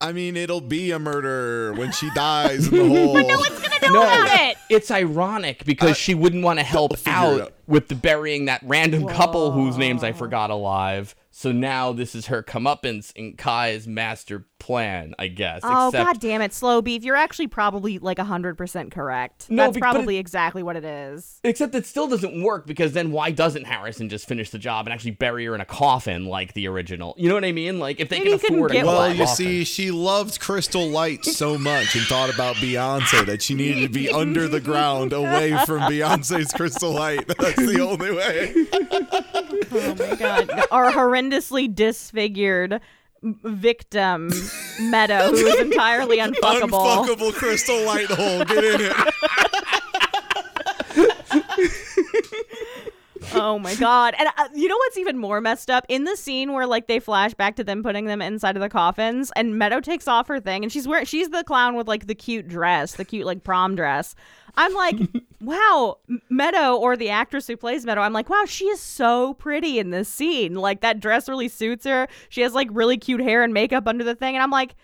[0.00, 3.14] I mean, it'll be a murder when she dies in the hole.
[3.14, 4.56] No one's gonna know No, about it.
[4.68, 7.52] it's ironic because uh, she wouldn't want to help out out.
[7.66, 11.14] with the burying that random couple whose names I forgot alive.
[11.30, 15.60] So now this is her comeuppance in Kai's master plan, I guess.
[15.64, 17.02] Oh Except god damn it, slow beef!
[17.04, 19.48] You're actually probably like hundred percent correct.
[19.50, 21.40] No, That's be- but it- probably exactly what it is.
[21.44, 24.92] Except it still doesn't work because then why doesn't Harrison just finish the job and
[24.92, 27.14] actually bury her in a coffin like the original?
[27.16, 27.78] You know what I mean?
[27.78, 29.16] Like if they Maybe can he couldn't afford a get Well, one.
[29.16, 29.20] coffin.
[29.20, 33.82] you see, she loved Crystal Light so much and thought about Beyonce that she needed
[33.82, 37.26] to be under the ground away from Beyonce's Crystal Light.
[37.38, 38.52] That's the only way.
[39.70, 40.50] Oh my god.
[40.70, 42.80] Are horrendously disfigured m-
[43.22, 44.30] victim
[44.80, 47.04] Meadow, who is entirely unfuckable.
[47.04, 48.44] Unfuckable crystal light hole.
[48.44, 48.92] Get in it.
[53.34, 54.14] Oh my god!
[54.18, 55.84] And uh, you know what's even more messed up?
[55.88, 58.68] In the scene where like they flash back to them putting them inside of the
[58.68, 62.06] coffins, and Meadow takes off her thing, and she's wearing she's the clown with like
[62.06, 64.14] the cute dress, the cute like prom dress.
[64.58, 64.96] I'm like,
[65.40, 65.98] wow,
[66.28, 68.02] Meadow or the actress who plays Meadow.
[68.02, 70.54] I'm like, wow, she is so pretty in this scene.
[70.54, 72.08] Like that dress really suits her.
[72.28, 74.74] She has like really cute hair and makeup under the thing, and I'm like,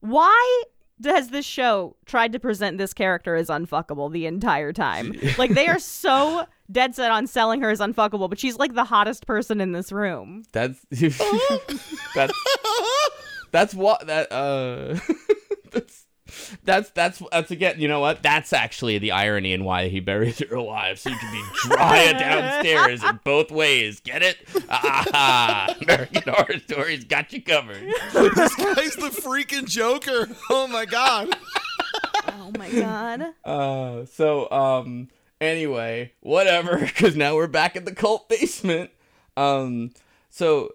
[0.00, 0.62] why
[1.04, 5.14] has this show tried to present this character as unfuckable the entire time?
[5.38, 8.84] Like they are so dead set on selling her as unfuckable, but she's like the
[8.84, 10.44] hottest person in this room.
[10.52, 10.78] That's
[12.14, 12.32] that's
[13.50, 14.98] that's what that uh
[15.72, 16.05] that's
[16.64, 20.38] that's that's that's again you know what that's actually the irony in why he buried
[20.38, 24.36] her alive so you can be dry downstairs in both ways get it
[24.68, 27.82] ah american horror stories got you covered
[28.12, 30.28] this guy's the freaking Joker.
[30.50, 31.34] Oh my god.
[32.28, 33.26] Oh my god.
[33.44, 35.08] uh so um
[35.40, 38.90] anyway whatever because now we're back in the cult basement
[39.36, 39.90] um
[40.30, 40.70] so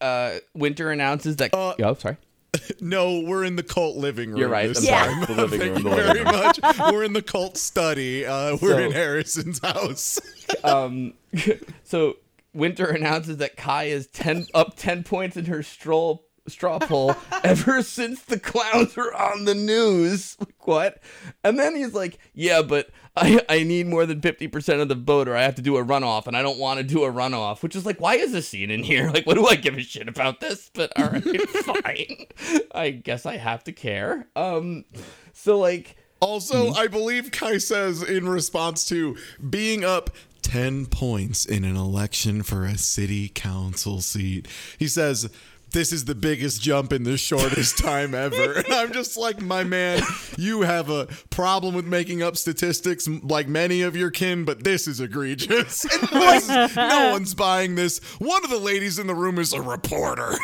[0.00, 2.16] uh winter announces that Uh, oh sorry
[2.80, 4.38] No, we're in the cult living room.
[4.38, 4.68] You're right.
[4.68, 5.04] This I'm Yeah.
[5.04, 5.22] time.
[5.24, 5.34] sorry.
[5.34, 5.82] The living room.
[5.82, 6.60] Thank you very much.
[6.92, 8.24] We're in the cult study.
[8.24, 10.18] Uh, we're So- in Harrison's house.
[10.64, 11.12] um,
[11.84, 12.16] so
[12.54, 16.18] Winter announces that Kai is ten up ten points in her straw
[16.48, 17.14] straw poll
[17.44, 20.36] ever since the clowns were on the news.
[20.60, 21.02] Like, what?
[21.42, 24.94] And then he's like, "Yeah, but I I need more than fifty percent of the
[24.94, 27.12] vote, or I have to do a runoff, and I don't want to do a
[27.12, 29.10] runoff." Which is like, why is this scene in here?
[29.14, 30.70] Like, what do I give a shit about this?
[30.72, 32.26] But all right, fine.
[32.72, 34.28] I guess I have to care.
[34.36, 34.84] Um,
[35.32, 35.96] so like.
[36.20, 39.16] Also, I believe Kai says in response to
[39.48, 40.10] being up
[40.42, 44.46] 10 points in an election for a city council seat,
[44.78, 45.30] he says,
[45.72, 48.54] this is the biggest jump in the shortest time ever.
[48.54, 50.02] And I'm just like, my man,
[50.36, 54.86] you have a problem with making up statistics like many of your kin, but this
[54.88, 55.84] is egregious.
[56.00, 57.98] And this is- no one's buying this.
[58.18, 60.34] One of the ladies in the room is a reporter.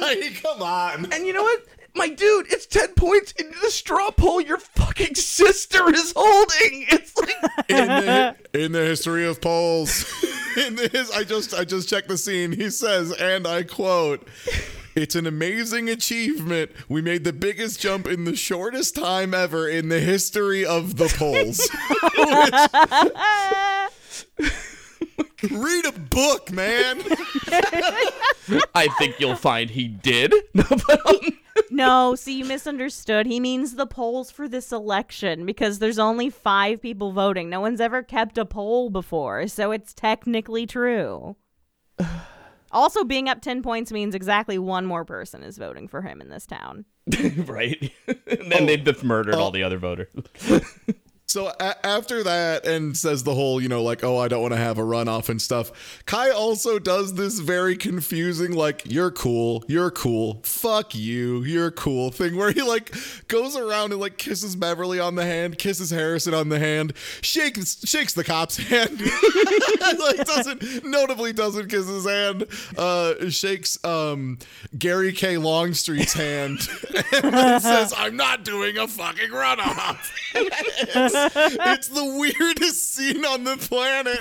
[0.00, 1.12] like, come on.
[1.12, 1.62] And you know what?
[1.96, 6.84] My dude, it's 10 points into the straw poll your fucking sister is holding.
[6.90, 7.34] It's like,
[7.70, 10.04] in the, in the history of polls.
[10.58, 12.52] in the his, I just I just checked the scene.
[12.52, 14.28] He says, and I quote.
[14.94, 16.70] It's an amazing achievement.
[16.88, 21.08] We made the biggest jump in the shortest time ever in the history of the
[21.18, 21.60] polls.
[24.38, 27.02] Which- read a book, man.
[28.74, 30.32] I think you'll find he did.
[30.54, 31.38] No, but, um,
[31.76, 33.26] No, see, you misunderstood.
[33.26, 37.50] He means the polls for this election because there's only five people voting.
[37.50, 41.36] No one's ever kept a poll before, so it's technically true.
[42.72, 46.28] Also, being up 10 points means exactly one more person is voting for him in
[46.28, 46.84] this town.
[47.46, 47.92] right?
[48.08, 48.84] and then they oh.
[48.84, 49.50] just murdered all oh.
[49.52, 50.08] the other voters.
[51.36, 54.54] So a- after that, and says the whole, you know, like, oh, I don't want
[54.54, 56.00] to have a runoff and stuff.
[56.06, 62.10] Kai also does this very confusing, like, you're cool, you're cool, fuck you, you're cool
[62.10, 62.94] thing, where he like
[63.28, 67.86] goes around and like kisses Beverly on the hand, kisses Harrison on the hand, shakes
[67.86, 68.98] shakes the cop's hand,
[69.98, 72.46] like doesn't notably doesn't kiss his hand,
[72.78, 74.38] uh, shakes um
[74.78, 75.36] Gary K.
[75.36, 76.66] Longstreet's hand,
[77.12, 79.98] and says, "I'm not doing a fucking runoff."
[81.34, 84.18] It's, the weirdest scene on the planet.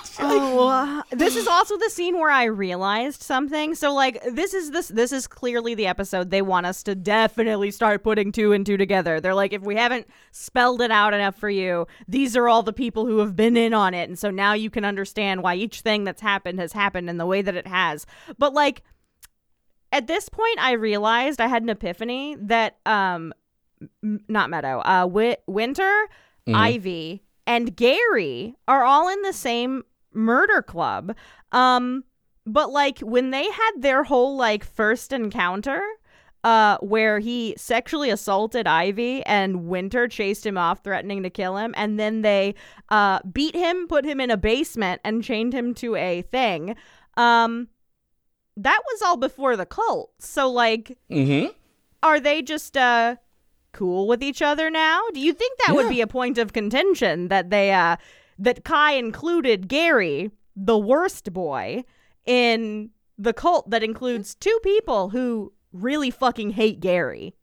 [0.20, 3.74] Oh, uh, this is also the scene where I realized something.
[3.74, 7.70] So, like, this is this this is clearly the episode they want us to definitely
[7.70, 9.20] start putting two and two together.
[9.20, 12.72] They're like, if we haven't spelled it out enough for you, these are all the
[12.72, 15.82] people who have been in on it, and so now you can understand why each
[15.82, 18.04] thing that's happened has happened in the way that it has.
[18.38, 18.82] But like,
[19.92, 23.32] at this point, I realized I had an epiphany that um,
[24.02, 26.08] m- not Meadow, uh, Wi- Winter,
[26.48, 31.14] Ivy, and Gary are all in the same murder club.
[31.52, 32.04] Um,
[32.46, 35.82] but like when they had their whole like first encounter,
[36.44, 41.74] uh, where he sexually assaulted Ivy and Winter chased him off, threatening to kill him,
[41.76, 42.54] and then they
[42.88, 46.76] uh beat him, put him in a basement, and chained him to a thing.
[47.16, 47.68] Um,
[48.56, 50.12] that was all before the cult.
[50.20, 51.48] So like Mm-hmm.
[52.02, 53.16] are they just uh
[53.72, 55.00] cool with each other now?
[55.12, 57.96] Do you think that would be a point of contention that they uh
[58.38, 61.84] that Kai included Gary, the worst boy,
[62.24, 67.34] in the cult that includes two people who really fucking hate Gary?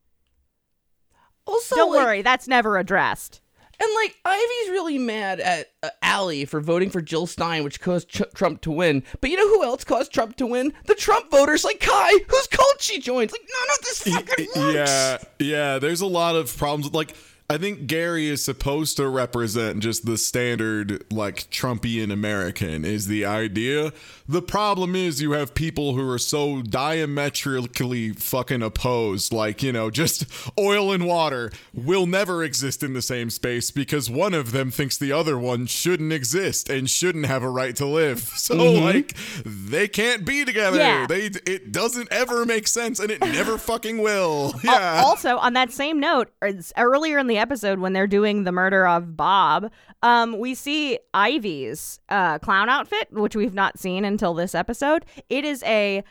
[1.48, 3.42] Also, Don't like, worry, that's never addressed.
[3.80, 8.10] And like Ivy's really mad at uh, Allie for voting for Jill Stein, which caused
[8.10, 9.04] Ch- Trump to win.
[9.22, 10.74] But you know who else caused Trump to win?
[10.86, 13.32] The Trump voters, like Kai, whose cult she joins.
[13.32, 14.76] Like none of this fucking works.
[14.76, 15.80] Yeah, yeah.
[15.80, 16.94] There's a lot of problems.
[16.94, 17.16] Like,
[17.48, 23.24] I think Gary is supposed to represent just the standard, like Trumpian American, is the
[23.24, 23.94] idea.
[24.28, 29.92] The problem is you have people who are so diametrically fucking opposed, like, you know,
[29.92, 30.26] just
[30.58, 34.98] oil and water will never exist in the same space because one of them thinks
[34.98, 38.32] the other one shouldn't exist and shouldn't have a right to live.
[38.46, 38.84] So, mm-hmm.
[38.84, 40.78] like, they can't be together.
[40.78, 41.08] Yeah.
[41.08, 44.54] They it doesn't ever make sense and it never fucking will.
[44.64, 45.00] Yeah.
[45.02, 46.30] Al- Also, on that same note,
[46.78, 49.72] earlier in the episode when they're doing the murder of Bob,
[50.02, 55.06] um, we see Ivy's uh, clown outfit, which we've not seen until this episode.
[55.30, 56.04] It is a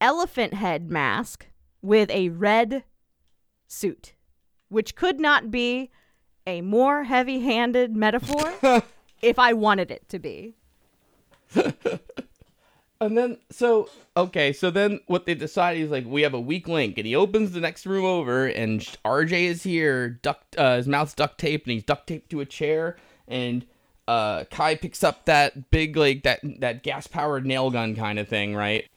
[0.00, 1.46] elephant head mask
[1.80, 2.84] with a red
[3.66, 4.14] suit,
[4.68, 5.90] which could not be
[6.46, 8.82] a more heavy-handed metaphor
[9.22, 10.56] if I wanted it to be.
[13.02, 16.68] And then, so okay, so then what they decide is like we have a weak
[16.68, 20.86] link, and he opens the next room over, and RJ is here, duct, uh, his
[20.86, 22.96] mouth's duct taped, and he's duct taped to a chair,
[23.26, 23.66] and
[24.06, 28.28] uh, Kai picks up that big like that that gas powered nail gun kind of
[28.28, 28.88] thing, right?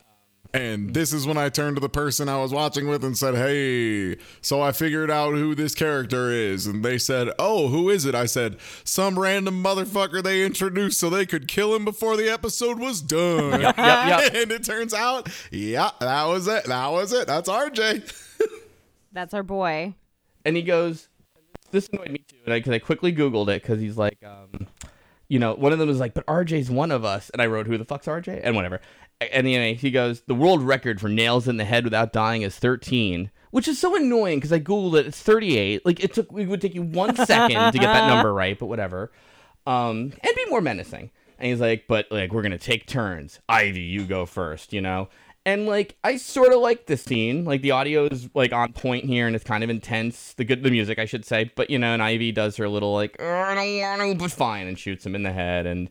[0.55, 3.35] And this is when I turned to the person I was watching with and said,
[3.35, 6.65] Hey, so I figured out who this character is.
[6.65, 8.15] And they said, Oh, who is it?
[8.15, 12.79] I said, Some random motherfucker they introduced so they could kill him before the episode
[12.79, 13.59] was done.
[13.65, 14.33] Yep, yep.
[14.35, 16.65] and it turns out, yeah, that was it.
[16.65, 17.27] That was it.
[17.27, 18.13] That's RJ.
[19.11, 19.93] That's our boy.
[20.45, 21.07] and he goes,
[21.71, 24.67] "This annoyed me too," and I, cause I quickly Googled it because he's like, um,
[25.27, 27.65] you know, one of them was like, "But RJ's one of us," and I wrote,
[27.67, 28.81] "Who the fuck's RJ?" and whatever.
[29.21, 32.57] And anyway, he goes, "The world record for nails in the head without dying is
[32.57, 35.07] 13." Which is so annoying because I googled it.
[35.07, 35.85] It's 38.
[35.85, 38.65] Like it took, it would take you one second to get that number right, but
[38.65, 39.13] whatever.
[39.65, 41.09] Um, and be more menacing.
[41.39, 43.39] And he's like, but like we're gonna take turns.
[43.47, 44.73] Ivy, you go first.
[44.73, 45.09] You know.
[45.45, 47.45] And like I sort of like this scene.
[47.45, 50.33] Like the audio is like on point here, and it's kind of intense.
[50.33, 51.51] The good, the music, I should say.
[51.55, 54.31] But you know, and Ivy does her little like "Uh, I don't want to, but
[54.31, 55.89] fine, and shoots him in the head, and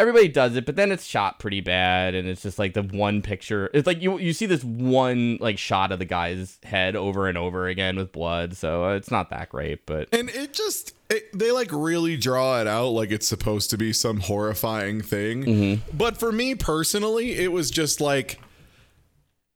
[0.00, 0.66] everybody does it.
[0.66, 3.70] But then it's shot pretty bad, and it's just like the one picture.
[3.74, 7.36] It's like you you see this one like shot of the guy's head over and
[7.38, 8.56] over again with blood.
[8.56, 12.60] So uh, it's not that great, but And it just, it, they like really draw
[12.60, 15.82] it out like it's supposed to be some horrifying thing.
[15.92, 18.40] But for me personally, it was just like,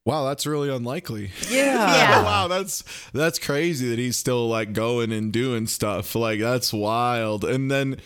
[0.05, 1.31] wow, that's really unlikely.
[1.51, 1.63] yeah.
[1.95, 2.23] Yeah.
[2.25, 6.15] wow, that's that's crazy that he's still like going and doing stuff.
[6.15, 7.45] Like that's wild.
[7.45, 7.97] And then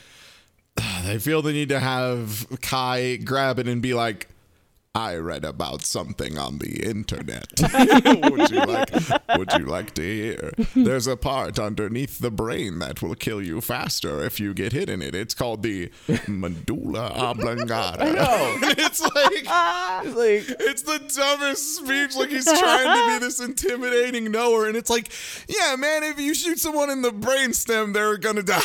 [1.05, 4.29] they feel the need to have Kai grab it and be like,
[4.99, 7.47] I read about something on the internet.
[8.31, 8.91] would you like
[9.39, 10.53] would you like to hear?
[10.75, 14.91] There's a part underneath the brain that will kill you faster if you get hit
[14.91, 15.15] in it.
[15.15, 15.93] It's called the
[16.27, 18.05] medulla oblongata.
[18.05, 18.59] I know.
[18.77, 19.47] it's like
[20.05, 22.17] It's like it's the dumbest speech.
[22.17, 25.11] Like he's trying to be this intimidating knower, and it's like,
[25.49, 28.63] yeah, man, if you shoot someone in the brainstem, they're gonna die.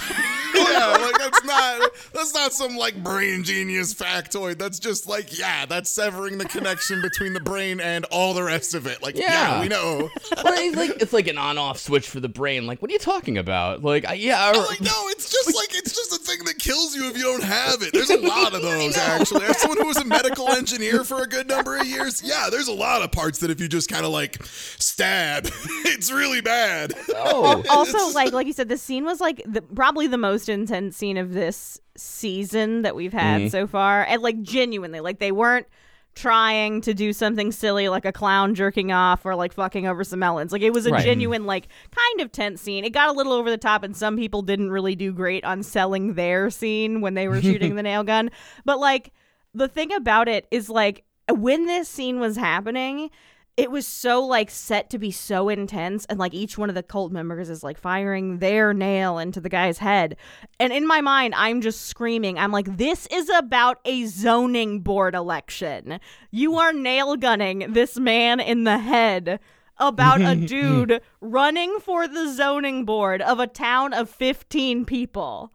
[0.56, 4.58] yeah, like that's not that's not some like brain genius factoid.
[4.58, 5.90] That's just like, yeah, that's
[6.24, 9.02] severing the connection between the brain and all the rest of it.
[9.02, 9.62] Like, yeah, Yeah.
[9.62, 10.10] we know.
[10.44, 12.66] well, it's like it's like an on-off switch for the brain.
[12.66, 13.84] Like, what are you talking about?
[13.84, 16.96] Like, I, yeah, I'm like, no, it's just like it's just a thing that kills
[16.96, 17.92] you if you don't have it.
[17.94, 19.46] There's a lot of those actually.
[19.46, 22.68] As someone who was a medical engineer for a good number of years, yeah, there's
[22.68, 25.46] a lot of parts that if you just kind of like stab,
[25.86, 26.94] it's really bad.
[27.16, 30.96] oh, also like like you said the scene was like the, probably the most intense
[30.96, 33.48] scene of this season that we've had mm-hmm.
[33.50, 35.68] so far and like genuinely like they weren't
[36.16, 40.20] trying to do something silly like a clown jerking off or like fucking over some
[40.20, 40.52] melons.
[40.52, 41.04] Like it was a Right.
[41.04, 42.86] genuine like kind of tense scene.
[42.86, 45.64] It got a little over the top and some people didn't really do great on
[45.64, 48.30] selling their scene when they were shooting the nail gun.
[48.64, 49.12] But like
[49.56, 53.10] the thing about it is like when this scene was happening
[53.56, 56.82] it was so like set to be so intense and like each one of the
[56.82, 60.16] cult members is like firing their nail into the guy's head.
[60.60, 62.40] And in my mind i'm just screaming.
[62.40, 66.00] I'm like this is about a zoning board election.
[66.32, 69.40] You are nail gunning this man in the head
[69.78, 75.52] about a dude running for the zoning board of a town of 15 people.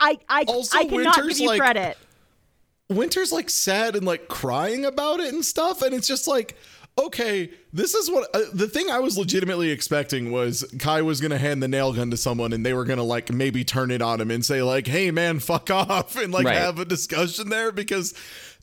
[0.00, 1.98] I i, Also, I cannot Winter's, give you like- credit
[2.88, 6.56] Winter's like sad and like crying about it and stuff, and it's just like.
[6.98, 11.36] Okay, this is what uh, the thing I was legitimately expecting was Kai was gonna
[11.36, 14.18] hand the nail gun to someone and they were gonna like maybe turn it on
[14.18, 16.56] him and say like, "Hey man, fuck off," and like Right.
[16.56, 18.14] have a discussion there because,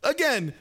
[0.01, 0.55] again,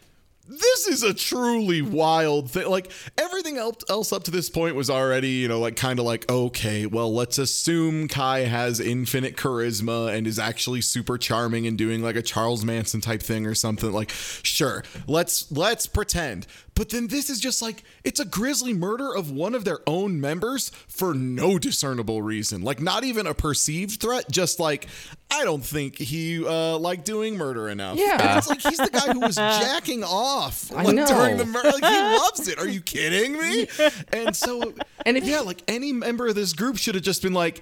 [0.49, 2.69] this is a truly wild thing.
[2.69, 6.31] Like everything else, up to this point was already, you know, like kind of like
[6.31, 12.03] okay, well, let's assume Kai has infinite charisma and is actually super charming and doing
[12.03, 13.93] like a Charles Manson type thing or something.
[13.93, 16.47] Like, sure, let's let's pretend.
[16.75, 20.21] But then this is just like it's a grisly murder of one of their own
[20.21, 22.63] members for no discernible reason.
[22.63, 24.87] Like not even a perceived threat, just like
[25.31, 27.99] I don't think he uh like doing murder enough.
[27.99, 28.31] Yeah.
[28.31, 31.07] And it's like he's the guy who was jacking off I like know.
[31.07, 31.71] during the murder.
[31.73, 32.59] Like he loves it.
[32.59, 33.69] Are you kidding me?
[34.13, 34.73] And so
[35.05, 37.61] And if- yeah, like any member of this group should have just been like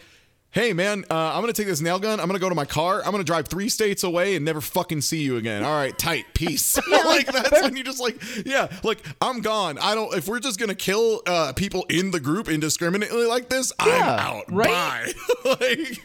[0.53, 2.18] Hey man, uh, I'm gonna take this nail gun.
[2.18, 3.03] I'm gonna go to my car.
[3.05, 5.62] I'm gonna drive three states away and never fucking see you again.
[5.62, 6.76] All right, tight, peace.
[6.90, 9.78] like that's when you just like, yeah, like I'm gone.
[9.78, 10.12] I don't.
[10.12, 14.44] If we're just gonna kill uh, people in the group indiscriminately like this, I'm out.
[14.51, 15.14] right?
[15.44, 15.57] Bye.
[15.61, 16.03] like,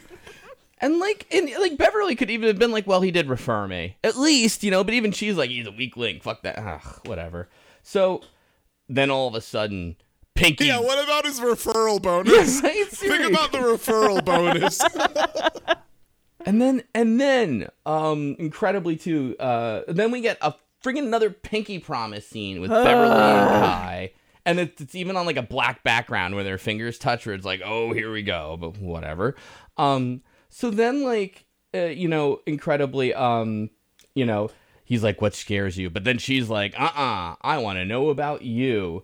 [0.80, 3.98] And like, and like Beverly could even have been like, "Well, he did refer me,
[4.04, 6.22] at least, you know." But even she's like, "He's a weak link.
[6.22, 6.60] Fuck that.
[6.60, 7.50] Ugh, whatever."
[7.82, 8.22] So
[8.88, 9.96] then all of a sudden,
[10.36, 10.66] Pinky.
[10.66, 10.80] yeah.
[10.80, 12.62] What about his referral bonus?
[12.62, 12.88] Right?
[12.88, 14.82] Think about the referral bonus.
[16.46, 21.80] And then and then um incredibly too uh then we get a friggin' another pinky
[21.80, 24.12] promise scene with Beverly and Kai.
[24.46, 27.46] And it's, it's even on like a black background where their fingers touch where it's
[27.48, 29.36] like, oh, here we go, but whatever.
[29.78, 33.72] Um so then like uh, you know, incredibly um
[34.14, 34.52] you know,
[34.84, 35.90] he's like, What scares you?
[35.90, 39.04] But then she's like, uh uh I wanna know about you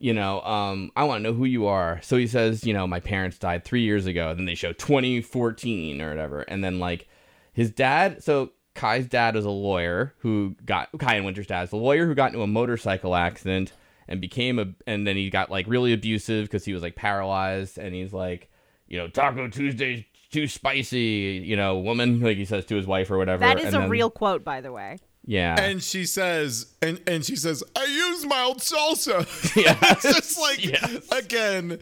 [0.00, 2.00] you know, um, I want to know who you are.
[2.02, 4.34] So he says, you know, my parents died three years ago.
[4.34, 6.40] Then they show 2014 or whatever.
[6.42, 7.06] And then, like,
[7.52, 11.72] his dad, so Kai's dad is a lawyer who got, Kai and Winter's dad is
[11.72, 13.72] a lawyer who got into a motorcycle accident
[14.08, 17.78] and became a, and then he got, like, really abusive because he was, like, paralyzed.
[17.78, 18.50] And he's like,
[18.88, 23.10] you know, Taco Tuesday's too spicy, you know, woman, like he says to his wife
[23.10, 23.40] or whatever.
[23.40, 24.98] That is And a then- real quote, by the way.
[25.30, 25.60] Yeah.
[25.60, 29.24] and she says, and and she says, I use mild salsa.
[29.60, 30.04] Yes.
[30.04, 31.08] it's just like Yes.
[31.12, 31.72] again,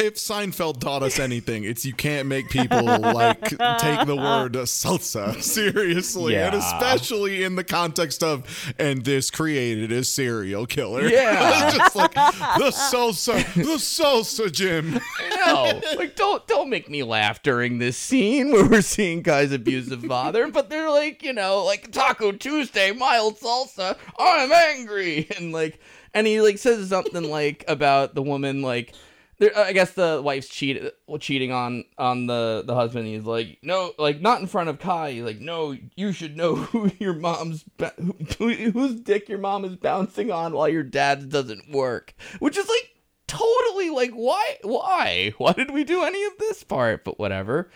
[0.00, 5.42] if Seinfeld taught us anything, it's you can't make people like take the word salsa
[5.42, 8.44] seriously, and especially in the context of
[8.78, 11.06] and this created a serial killer.
[11.06, 11.66] Yeah.
[11.68, 14.98] it's just like the salsa, the salsa, Jim.
[15.44, 20.02] no, like don't don't make me laugh during this scene where we're seeing Kai's abusive
[20.04, 25.80] father, but they're like, you know, like Taco Tuesday, mild salsa, I'm angry, and like,
[26.12, 28.94] and he like says something like about the woman, like,
[29.38, 30.80] there, I guess the wife's cheat
[31.18, 33.06] cheating on on the the husband.
[33.06, 35.12] He's like, no, like not in front of Kai.
[35.12, 37.64] He's like, no, you should know who your mom's
[38.38, 42.68] who, whose dick your mom is bouncing on while your dad's doesn't work, which is
[42.68, 42.94] like
[43.26, 45.32] totally like why why?
[45.38, 47.04] Why did we do any of this part?
[47.04, 47.70] But whatever.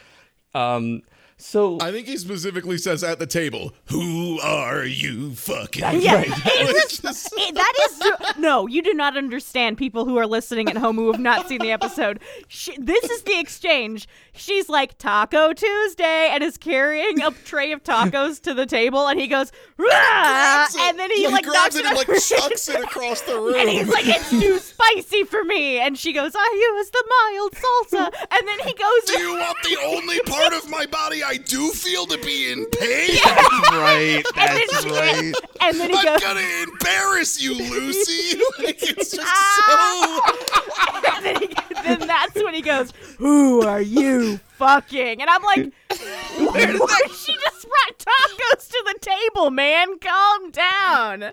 [0.55, 1.03] Um
[1.41, 6.39] so I think he specifically says at the table, "Who are you fucking?" Yeah, It's
[6.47, 8.67] it's just- It- that is no.
[8.67, 9.79] You do not understand.
[9.79, 12.21] People who are listening at home who have not seen the episode.
[12.49, 14.09] She, this is the exchange.
[14.35, 19.19] She's like Taco Tuesday and is carrying a tray of tacos to the table, and
[19.21, 20.77] he goes, it.
[20.81, 22.19] and then he Yeah, like grabs it and like over.
[22.21, 23.55] chucks it across the room.
[23.59, 27.53] And he's like, "It's too spicy for me," and she goes, "I use the mild
[27.53, 31.37] salsa," and then he goes, Do you want the only part of my body I
[31.37, 33.11] do feel to be in pain?
[33.23, 38.41] That's right and then that's right and then he I'm goes, gonna embarrass you, Lucy.
[38.59, 40.23] like it's just Ah!
[40.95, 41.17] so.
[41.17, 45.73] and then, he, then that's when he goes, "Who are you fucking?" And I'm like,
[46.39, 47.09] "Where did that?
[47.25, 49.99] She just brought tacos to the table, man.
[49.99, 51.33] Calm down."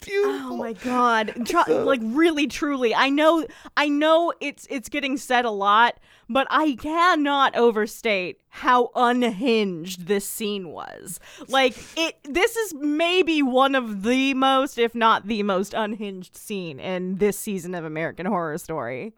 [0.00, 0.52] Beautiful.
[0.52, 1.34] Oh my god!
[1.46, 5.98] Tru- like really, truly, I know, I know it's it's getting said a lot,
[6.28, 11.20] but I cannot overstate how unhinged this scene was.
[11.48, 16.78] Like it, this is maybe one of the most, if not the most, unhinged scene
[16.80, 19.12] in this season of American Horror Story.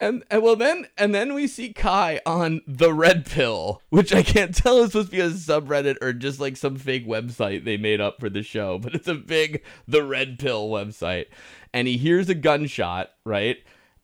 [0.00, 4.22] and, and well then and then we see kai on the red pill which i
[4.24, 7.76] can't tell is supposed to be a subreddit or just like some fake website they
[7.76, 11.26] made up for the show but it's a big the red pill website
[11.72, 13.58] and he hears a gunshot right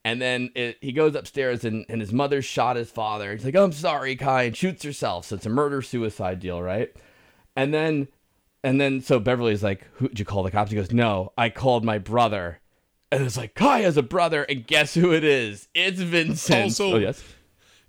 [0.05, 3.33] and then it, he goes upstairs and, and his mother shot his father.
[3.33, 5.27] He's like i'm sorry kai and shoots herself.
[5.27, 6.93] So it's a murder suicide deal right?
[7.57, 8.09] And then
[8.63, 10.71] and then so beverly's like who did you call the cops?
[10.71, 12.61] He goes no i called my brother.
[13.13, 15.67] And it's like Kai has a brother, and guess who it is?
[15.75, 16.63] It's Vincent.
[16.63, 17.21] Also- oh yes,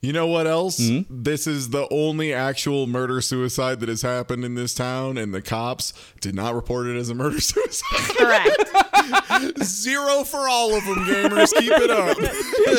[0.02, 0.80] You know what else?
[0.80, 1.02] Hmm?
[1.12, 5.44] This is the only actual murder suicide that has happened in this town, and the
[5.44, 8.16] cops did not report it as a murder suicide.
[8.18, 9.64] Correct.
[9.64, 11.54] Zero for all of them, gamers.
[11.54, 12.18] Keep it up.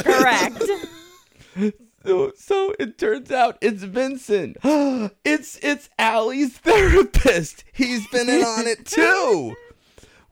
[0.05, 1.83] Correct.
[2.05, 4.57] So, so it turns out it's Vincent.
[5.25, 7.62] it's it's Allie's therapist.
[7.73, 9.55] He's been in on it too.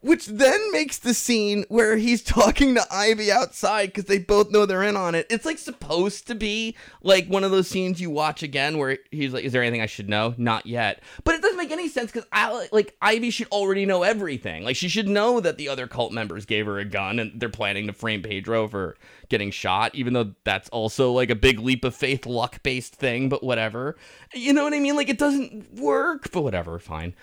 [0.03, 4.64] Which then makes the scene where he's talking to Ivy outside because they both know
[4.64, 5.26] they're in on it.
[5.28, 9.34] It's like supposed to be like one of those scenes you watch again where he's
[9.34, 12.11] like, "Is there anything I should know?" Not yet, but it doesn't make any sense
[12.11, 12.26] because
[12.72, 14.64] like Ivy should already know everything.
[14.64, 17.51] Like she should know that the other cult members gave her a gun and they're
[17.51, 18.96] planning to frame Pedro for
[19.28, 23.28] getting shot, even though that's also like a big leap of faith, luck based thing.
[23.28, 23.96] But whatever,
[24.34, 24.96] you know what I mean?
[24.96, 27.14] Like it doesn't work, but whatever, fine.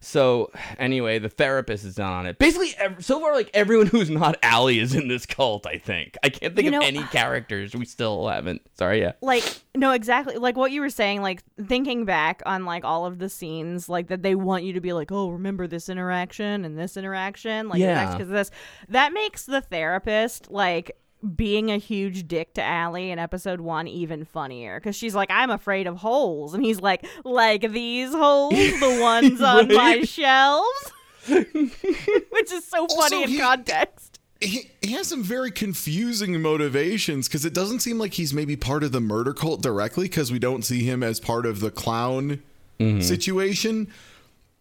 [0.00, 2.38] So anyway, the therapist is not on it.
[2.38, 5.66] Basically, ev- so far, like everyone who's not Allie is in this cult.
[5.66, 7.74] I think I can't think You of know- any characters.
[7.74, 8.62] We still haven't.
[8.78, 9.12] Sorry, yeah.
[9.22, 9.44] like
[9.74, 13.28] no exactly like what you were saying like thinking back on like all of the
[13.28, 16.96] scenes like that they want you to be like oh remember this interaction and this
[16.96, 18.12] interaction like Yeah.
[18.12, 18.50] because this
[18.88, 20.96] that makes the therapist like
[21.34, 24.78] being a huge dick to Allie in episode one even funnier.
[24.78, 26.54] Because she's like I'm afraid of holes.
[26.54, 30.92] And he's like like these holes the ones on my shelves?
[31.28, 34.20] Which is so funny Also, in he- context.
[34.40, 38.84] he, he has some very confusing motivations because it doesn't seem like he's maybe part
[38.84, 42.42] of the murder cult directly because we don't see him as part of the clown
[42.78, 43.00] mm-hmm.
[43.00, 43.88] situation.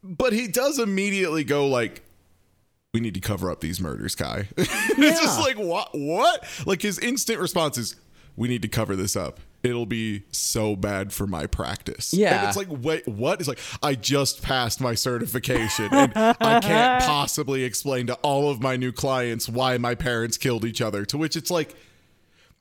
[0.04, 2.02] But he does immediately go like,
[2.96, 5.90] "We need to cover up these murders, Kai." it's just like what?
[5.94, 6.46] What?
[6.66, 7.98] Like his instant response is,
[8.38, 12.14] "We need to cover this up." It'll be so bad for my practice.
[12.14, 12.48] And Yeah.
[12.48, 13.40] it's like, wait, what?
[13.40, 18.62] It's like, I just passed my certification and I can't possibly explain to all of
[18.62, 21.04] my new clients why my parents killed each other.
[21.06, 21.76] To which it's like,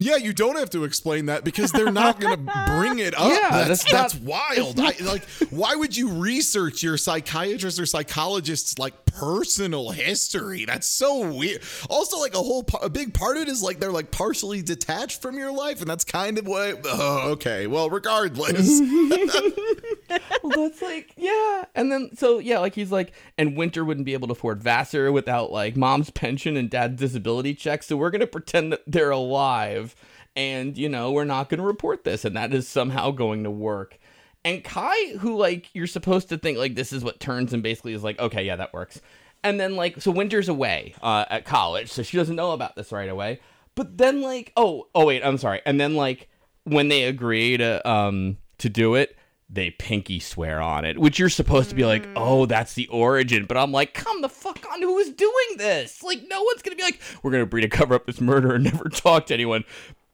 [0.01, 3.25] yeah, you don't have to explain that because they're not going to bring it up.
[3.35, 4.79] Yeah, that's, that's that's, wild.
[4.79, 10.65] I, like, why would you research your psychiatrist or psychologist's like personal history?
[10.65, 11.63] That's so weird.
[11.89, 15.21] Also, like a whole, a big part of it is like they're like partially detached
[15.23, 16.81] from your life, and that's kind of what.
[16.85, 17.67] Oh, okay.
[17.67, 18.81] Well, regardless,
[20.43, 21.65] well, that's like, yeah.
[21.75, 25.11] And then, so, yeah, like he's like, and Winter wouldn't be able to afford Vassar
[25.11, 27.83] without like mom's pension and dad's disability check.
[27.83, 29.94] So we're going to pretend that they're alive.
[30.37, 32.25] And, you know, we're not going to report this.
[32.25, 33.99] And that is somehow going to work.
[34.45, 37.95] And Kai, who like you're supposed to think like this is what turns and basically
[37.95, 39.01] is like, okay, yeah, that works.
[39.43, 41.91] And then like, so Winter's away uh, at college.
[41.91, 43.41] So she doesn't know about this right away.
[43.75, 45.63] But then like, oh, oh, wait, I'm sorry.
[45.65, 46.29] And then like,
[46.65, 49.17] when they agree to um to do it
[49.51, 53.45] they pinky swear on it which you're supposed to be like oh that's the origin
[53.45, 56.77] but i'm like come the fuck on who is doing this like no one's gonna
[56.77, 59.65] be like we're gonna agree to cover up this murder and never talk to anyone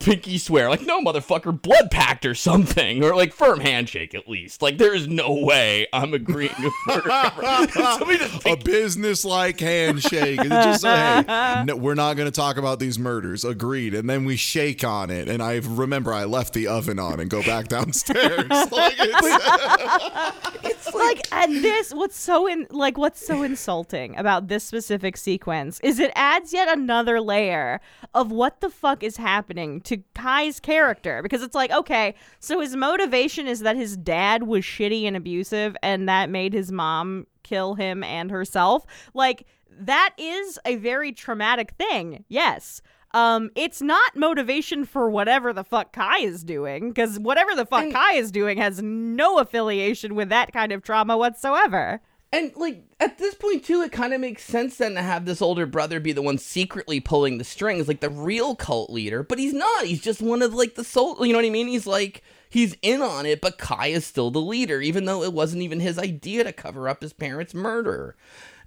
[0.01, 4.63] pinky swear like no motherfucker blood pact or something or like firm handshake at least
[4.63, 7.11] like there is no way i'm agreeing to murder
[7.73, 10.41] Somebody just a business like handshake.
[10.41, 13.45] And just say, hey, no, we're not going to talk about these murders.
[13.45, 13.95] Agreed.
[13.95, 15.29] And then we shake on it.
[15.29, 18.49] And I remember I left the oven on and go back downstairs.
[18.49, 25.17] like it's, like and this what's so in like what's so insulting about this specific
[25.17, 27.81] sequence is it adds yet another layer
[28.15, 31.23] of what the fuck is happening to Kai's character.
[31.23, 35.77] Because it's like okay so his motivation is that his dad was shitty and abusive
[35.83, 38.87] and that made his mom kill him and herself.
[39.15, 42.83] Like that is a very traumatic thing yes
[43.13, 47.85] um, it's not motivation for whatever the fuck Kai is doing, because whatever the fuck
[47.85, 52.01] And- Kai is doing has no affiliation with that kind of trauma whatsoever.
[52.33, 55.43] And like at this point too, it kind of makes sense then to have this
[55.43, 59.25] older brother be the one secretly pulling the strings, like the real cult leader.
[59.25, 59.87] But he's not.
[59.87, 61.27] He's just one of like the soul.
[61.27, 61.67] You know what I mean?
[61.67, 65.33] He's like he's in on it, but Kai is still the leader, even though it
[65.33, 68.15] wasn't even his idea to cover up his parents' murder.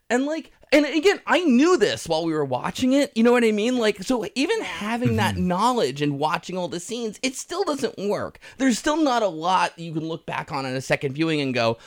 [0.09, 3.11] And like, and again, I knew this while we were watching it.
[3.15, 3.77] You know what I mean?
[3.77, 8.39] Like, so even having that knowledge and watching all the scenes, it still doesn't work.
[8.57, 11.53] There's still not a lot you can look back on in a second viewing and
[11.53, 11.77] go,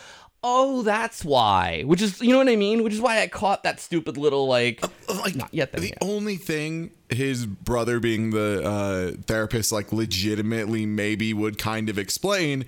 [0.42, 1.82] oh, that's why.
[1.82, 2.84] Which is, you know what I mean?
[2.84, 5.72] Which is why I caught that stupid little like, like not yet.
[5.72, 5.94] Then, the yeah.
[6.00, 12.64] only thing his brother being the uh, therapist like legitimately maybe would kind of explain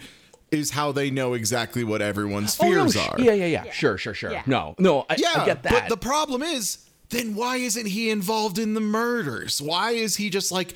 [0.50, 3.16] is how they know exactly what everyone's Oh, no, fears are.
[3.18, 3.70] Yeah, yeah, yeah.
[3.70, 4.30] Sure, sure, sure.
[4.32, 4.42] Yeah.
[4.46, 5.72] No, no, I, Yeah, I get that.
[5.72, 6.78] but the problem is,
[7.10, 9.60] then why isn't he involved in the murders?
[9.60, 10.74] Why is he just like,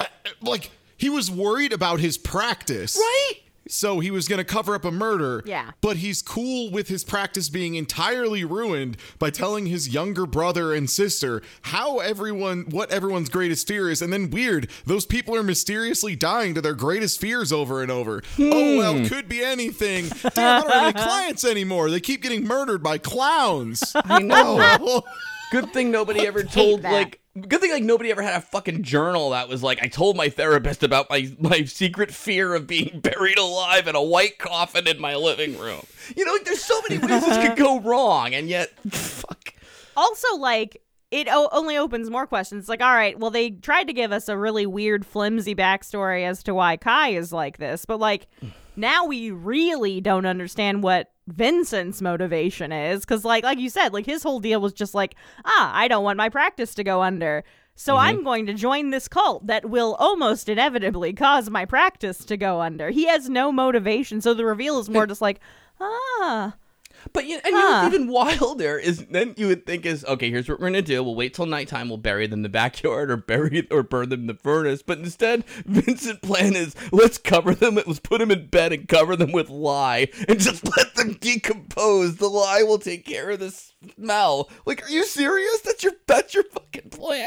[0.00, 0.06] uh,
[0.40, 3.34] like he was worried about his practice, right?
[3.68, 5.42] So he was going to cover up a murder.
[5.44, 5.72] Yeah.
[5.80, 10.88] But he's cool with his practice being entirely ruined by telling his younger brother and
[10.88, 14.02] sister how everyone, what everyone's greatest fear is.
[14.02, 18.22] And then weird, those people are mysteriously dying to their greatest fears over and over.
[18.38, 18.78] Oh, hmm.
[18.78, 20.08] well, could be anything.
[20.08, 21.90] Damn, I don't have any clients anymore.
[21.90, 23.92] They keep getting murdered by clowns.
[23.94, 24.56] I know.
[24.80, 25.02] Oh.
[25.50, 26.92] Good thing nobody ever told that.
[26.92, 30.16] like good thing like nobody ever had a fucking journal that was like I told
[30.16, 34.88] my therapist about my my secret fear of being buried alive in a white coffin
[34.88, 35.82] in my living room.
[36.16, 39.54] You know, like there's so many ways this could go wrong and yet fuck.
[39.96, 40.82] also like
[41.12, 44.28] it o- only opens more questions like all right well they tried to give us
[44.28, 48.26] a really weird flimsy backstory as to why kai is like this but like
[48.74, 54.06] now we really don't understand what vincent's motivation is because like like you said like
[54.06, 57.42] his whole deal was just like ah i don't want my practice to go under.
[57.78, 62.36] So i'm going to join this cult that will almost inevitably cause my practice to
[62.36, 62.90] go under.
[62.90, 65.40] He has no motivation so the reveal is more just like
[65.80, 66.54] ah
[67.12, 70.30] But you, and you know even wilder is then you would think is okay.
[70.30, 71.02] Here's what we're gonna do.
[71.02, 71.88] We'll wait till nighttime.
[71.88, 74.82] We'll bury them in the backyard or bury or burn them in the furnace.
[74.82, 77.76] But instead, Vincent's plan is let's cover them.
[77.76, 82.16] Let's put them in bed and cover them with lye and just let them decompose.
[82.16, 83.50] The lye will take care of the
[83.96, 84.48] smell.
[84.64, 85.60] Like, are you serious?
[85.60, 87.26] That's your that's your fucking plan?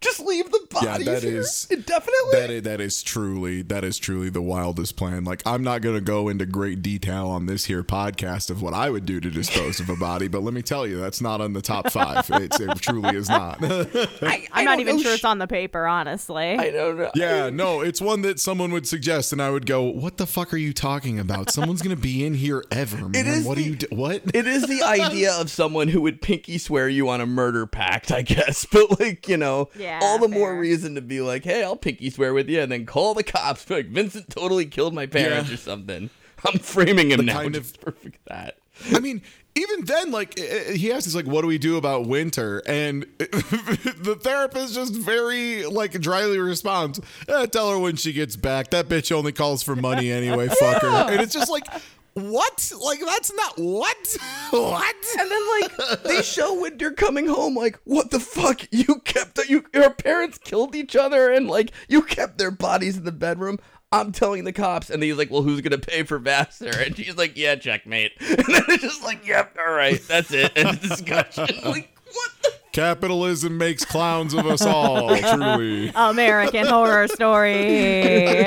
[0.00, 2.30] Just leave the Yeah, bodies that here is- indefinitely.
[2.32, 5.24] That is, that is truly that is truly the wildest plan.
[5.24, 8.74] Like I'm not going to go into great detail on this here podcast of what
[8.74, 11.40] I would do to dispose of a body, but let me tell you, that's not
[11.40, 12.24] on the top five.
[12.30, 13.58] It's, it truly is not.
[13.62, 17.10] I, i'm not even sure Sh- it's on the paper honestly I don't know.
[17.14, 20.52] yeah, no, it's one that someone would suggest, and I would go, "What the fuck
[20.54, 21.50] are you talking about?
[21.50, 23.26] Someone's going to be in here ever, man.
[23.26, 23.86] is what do the- you do?
[23.90, 24.22] What?
[24.34, 28.10] it is the idea of someone who would pinky swear you on a murder pact,
[28.10, 28.64] I guess.
[28.72, 32.10] But like, you know, Yeah, all the more reason to be like, hey, I'll pinky
[32.10, 33.64] swear with you, and then call the cops.
[33.64, 35.54] Be like, Vincent totally killed my parents Yeah.
[35.54, 36.10] or something.
[36.46, 37.42] I'm framing him now.
[37.42, 38.56] kind Just of- perfect that.
[38.94, 39.20] I mean,
[39.56, 44.16] even then, like he asks, "He's like, what do we do about winter?" And the
[44.18, 48.70] therapist just very like dryly responds, eh, "Tell her when she gets back.
[48.70, 50.48] That bitch only calls for money anyway.
[50.48, 51.66] Fuck her." And it's just like,
[52.14, 52.72] what?
[52.82, 54.16] Like that's not what?
[54.50, 54.96] what?
[55.18, 58.62] And then like they show Winter coming home, like, what the fuck?
[58.70, 63.04] You kept you your parents killed each other, and like you kept their bodies in
[63.04, 63.58] the bedroom.
[63.92, 67.16] I'm telling the cops, and he's like, "Well, who's gonna pay for Vassar?" And she's
[67.16, 70.80] like, "Yeah, checkmate." And then it's just like, "Yep, all right, that's it." End of
[70.80, 71.46] discussion.
[71.64, 72.30] like, what?
[72.42, 75.16] The- Capitalism makes clowns of us all.
[75.16, 75.90] Truly.
[75.96, 78.46] American Horror Story.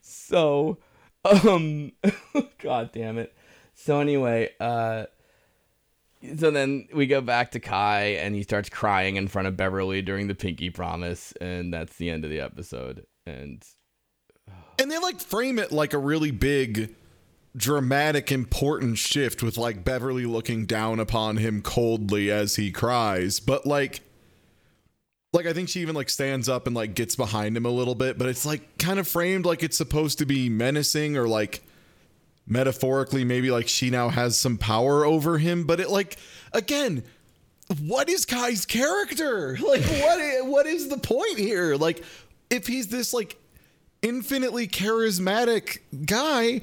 [0.00, 0.78] so,
[1.28, 1.92] um,
[2.58, 3.34] god damn it.
[3.74, 5.06] So anyway, uh.
[6.36, 10.02] So then we go back to Kai, and he starts crying in front of Beverly
[10.02, 13.06] during the Pinky Promise, and that's the end of the episode.
[13.24, 13.64] And
[14.80, 16.94] And they like frame it like a really big,
[17.56, 23.38] dramatic, important shift with like Beverly looking down upon him coldly as he cries.
[23.38, 24.00] But like,
[25.32, 27.94] like I think she even like stands up and like gets behind him a little
[27.94, 31.62] bit, but it's like kind of framed like it's supposed to be menacing or like
[32.46, 35.64] metaphorically maybe like she now has some power over him.
[35.64, 36.16] But it like
[36.52, 37.04] again.
[37.82, 39.58] What is Kai's character?
[39.62, 41.76] Like what what is the point here?
[41.76, 42.02] Like
[42.48, 43.36] if he's this like
[44.00, 46.62] infinitely charismatic guy,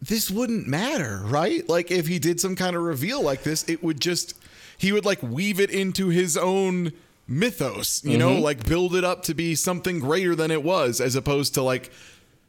[0.00, 1.68] this wouldn't matter, right?
[1.68, 4.34] Like if he did some kind of reveal like this, it would just
[4.78, 6.92] he would like weave it into his own
[7.26, 8.42] mythos, you know, mm-hmm.
[8.42, 11.90] like build it up to be something greater than it was as opposed to like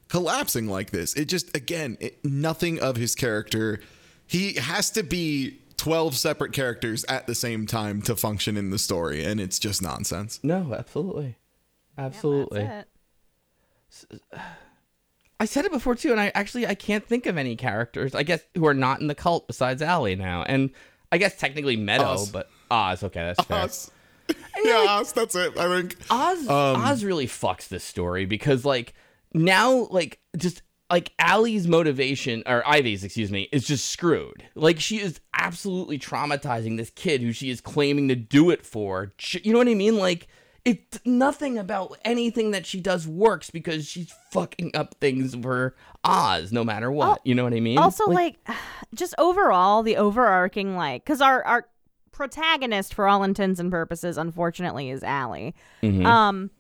[0.10, 1.14] collapsing like this.
[1.14, 3.80] It just again, it, nothing of his character.
[4.28, 8.80] He has to be 12 separate characters at the same time to function in the
[8.80, 10.40] story and it's just nonsense.
[10.44, 11.38] no, absolutely,
[11.98, 12.64] absolutely.
[12.64, 12.86] That's
[14.12, 14.22] it.
[15.38, 18.24] I said it before too, and I actually I can't think of any characters I
[18.24, 20.70] guess who are not in the cult besides Allie now, and
[21.12, 22.32] I guess technically Meadow, Oz.
[22.32, 23.04] but Oz.
[23.04, 23.58] Okay, that's fair.
[23.58, 23.92] Us.
[24.64, 25.58] Yeah, us, that's it.
[25.58, 28.94] I think Oz um, Oz really fucks this story because like
[29.34, 34.44] now like just like Allie's motivation or Ivy's excuse me is just screwed.
[34.56, 39.14] Like she is absolutely traumatizing this kid who she is claiming to do it for.
[39.44, 39.98] You know what I mean?
[39.98, 40.28] Like
[40.66, 46.52] it nothing about anything that she does works because she's fucking up things for Oz
[46.52, 47.08] no matter what.
[47.08, 47.78] Al- you know what I mean?
[47.78, 48.36] Also, like,
[48.96, 51.68] just overall, the overarching, like, because our, our
[52.16, 55.54] protagonist, for all intents and purposes, unfortunately, is Allie.
[55.84, 56.06] Mhm.
[56.06, 56.52] Um,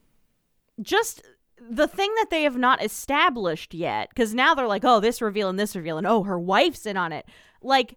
[0.81, 1.23] just
[1.57, 5.49] the thing that they have not established yet, because now they're like, oh, this reveal
[5.49, 7.25] and this reveal, and oh, her wife's in on it.
[7.61, 7.95] Like,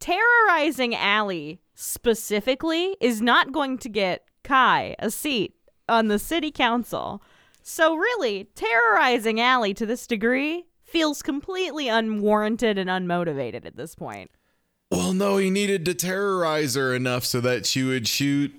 [0.00, 5.54] terrorizing Allie specifically is not going to get Kai a seat
[5.88, 7.22] on the city council.
[7.62, 14.30] So, really, terrorizing Allie to this degree feels completely unwarranted and unmotivated at this point.
[14.90, 18.54] Well, no, he needed to terrorize her enough so that she would shoot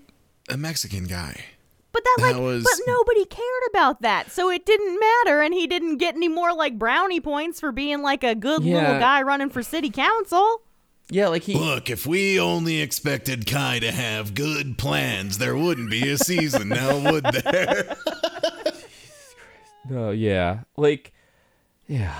[0.48, 1.44] a Mexican guy.
[1.92, 5.66] But that, like, was- but nobody cared about that, so it didn't matter, and he
[5.66, 8.76] didn't get any more like brownie points for being like a good Yeah.
[8.76, 10.62] little guy running for city council.
[11.10, 15.90] Yeah, like he Look, if we only expected Kai to have good plans, there wouldn't
[15.90, 17.98] be a season now, would there?
[19.92, 21.12] Oh yeah, like
[21.88, 22.14] yeah.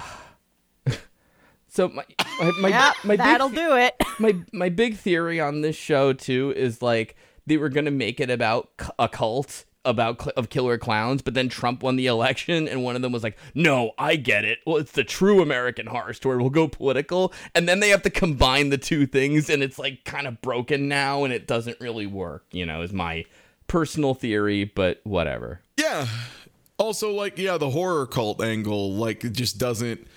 [1.80, 2.04] So my
[2.42, 3.96] my my, Yep, my that'll big, do it.
[4.20, 7.16] my my big theory on this show too is like
[7.48, 8.70] they were gonna make it about
[9.00, 12.98] a cult about cl- of killer clowns, but then Trump won the election, and one
[12.98, 14.60] of them was like, "No, I get it.
[14.68, 16.38] Well, it's the true American Horror Story.
[16.38, 20.04] We'll go political." And then they have to combine the two things, and it's like
[20.04, 22.44] kind of broken now, and it doesn't really work.
[22.52, 23.24] You know, is my
[23.68, 25.62] personal theory, but whatever.
[25.78, 26.08] yeah.
[26.78, 30.08] Also, like, yeah, the horror cult angle, like, it just doesn't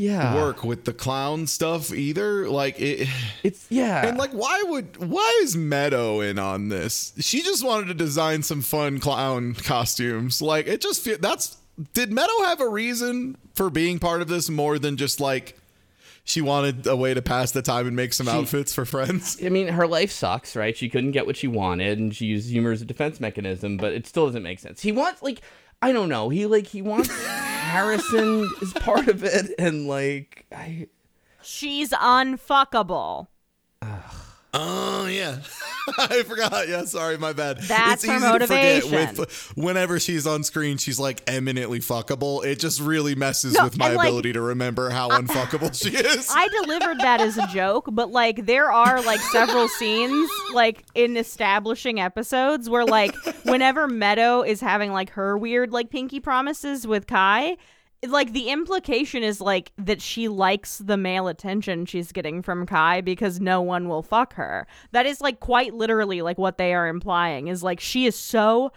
[0.00, 2.48] Yeah, work with the clown stuff either.
[2.48, 3.06] Like, it.
[3.42, 7.12] It's yeah, And like, why would why is Meadow in on this?
[7.20, 10.40] She just wanted to design some fun clown costumes.
[10.40, 11.58] Like, it just feel that's.
[11.92, 15.56] Did Meadow have a reason for being part of this more than just like
[16.24, 19.38] she wanted a way to pass the time and make some outfits for friends?
[19.44, 20.76] I mean, her life sucks, right?
[20.76, 23.92] She couldn't get what she wanted, and she used humor as a defense mechanism, but
[23.92, 24.80] it still doesn't make sense.
[24.80, 25.40] He wants, like,
[25.82, 26.28] I don't know.
[26.28, 30.88] He like he wants Harrison is part of it, and like I
[31.42, 33.28] She's unfuckable.
[34.52, 35.38] Oh yeah,
[35.98, 36.66] I forgot.
[36.68, 37.58] Yeah, sorry, my bad.
[37.58, 39.16] That's it's her easy to forget motivation.
[39.18, 42.44] with whenever she's on screen, she's like eminently fuckable.
[42.44, 46.28] It just really messes No, with my like, ability to remember how unfuckable she is.
[46.34, 51.16] I delivered that as a joke, but like there are like several scenes like in
[51.16, 53.14] establishing episodes where like
[53.44, 57.56] whenever Meadow is having like her weird like pinky promises with Kai,
[58.06, 63.00] like the implication is like that she likes the male attention she's getting from Kai
[63.00, 64.66] because no one will fuck her.
[64.92, 68.72] That is like quite literally like what they are implying is like she is so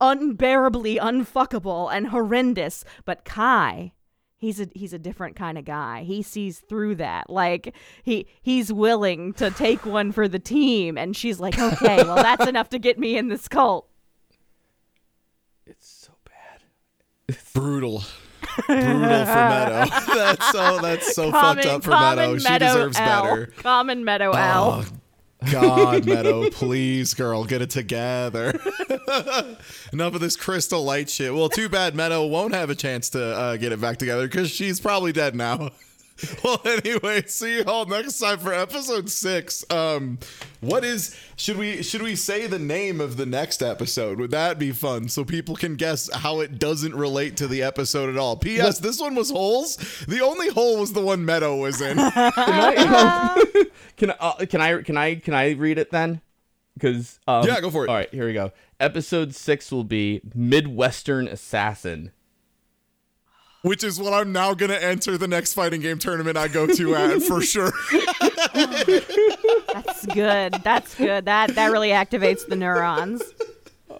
[0.00, 3.92] unbearably unfuckable and horrendous, but Kai
[4.42, 6.02] he's a he's a different kind of guy.
[6.02, 7.30] He sees through that.
[7.30, 12.16] Like he he's willing to take one for the team and she's like, "Okay, well
[12.22, 13.88] that's enough to get me in this cult."
[15.64, 17.38] it's so bad.
[17.54, 18.02] brutal.
[18.66, 19.90] Brutal for Meadow.
[20.14, 22.38] That's so that's so fucked up for Meadow.
[22.38, 23.22] She deserves L.
[23.24, 23.46] better.
[23.58, 24.84] Common Meadow L.
[24.86, 28.52] Oh God, Meadow, please, girl, get it together.
[29.92, 31.34] Enough of this crystal light shit.
[31.34, 34.50] Well, too bad Meadow won't have a chance to uh, get it back together because
[34.50, 35.70] she's probably dead now.
[36.44, 39.64] well, anyway, see you all next time for episode six.
[39.70, 40.18] Um,
[40.60, 44.18] what is should we should we say the name of the next episode?
[44.18, 48.08] Would that be fun so people can guess how it doesn't relate to the episode
[48.08, 48.36] at all?
[48.36, 48.78] P.S.
[48.78, 49.76] This one was holes.
[50.06, 51.96] The only hole was the one Meadow was in.
[52.12, 53.44] Can I
[53.96, 56.20] can I uh, can I can I can I read it then?
[56.74, 57.88] Because um, Yeah, go for it.
[57.88, 58.52] All right, here we go.
[58.80, 62.12] Episode six will be Midwestern Assassin.
[63.62, 66.94] Which is what I'm now gonna enter the next fighting game tournament I go to
[66.94, 67.72] at for sure.
[69.72, 70.54] That's good.
[70.62, 71.24] That's good.
[71.24, 73.22] That that really activates the neurons.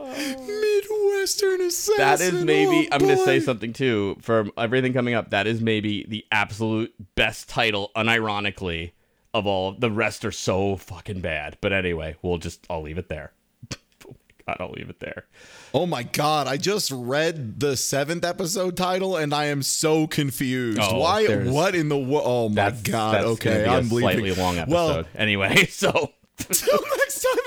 [0.00, 1.96] Midwestern assassin.
[1.98, 5.30] That is oh maybe oh I'm gonna say something too for everything coming up.
[5.30, 8.92] That is maybe the absolute best title, unironically,
[9.32, 9.72] of all.
[9.72, 11.56] The rest are so fucking bad.
[11.60, 13.32] But anyway, we'll just I'll leave it there.
[13.72, 13.76] oh
[14.08, 15.26] my god, I'll leave it there.
[15.74, 16.46] Oh my god!
[16.46, 20.78] I just read the seventh episode title and I am so confused.
[20.82, 21.26] Oh, Why?
[21.44, 21.96] What in the?
[21.96, 23.14] wo- Oh my That's god!
[23.14, 23.98] That's okay, I'm a leaving.
[24.00, 24.74] slightly long episode.
[24.74, 25.90] Well, anyway, so
[26.38, 27.38] till next time,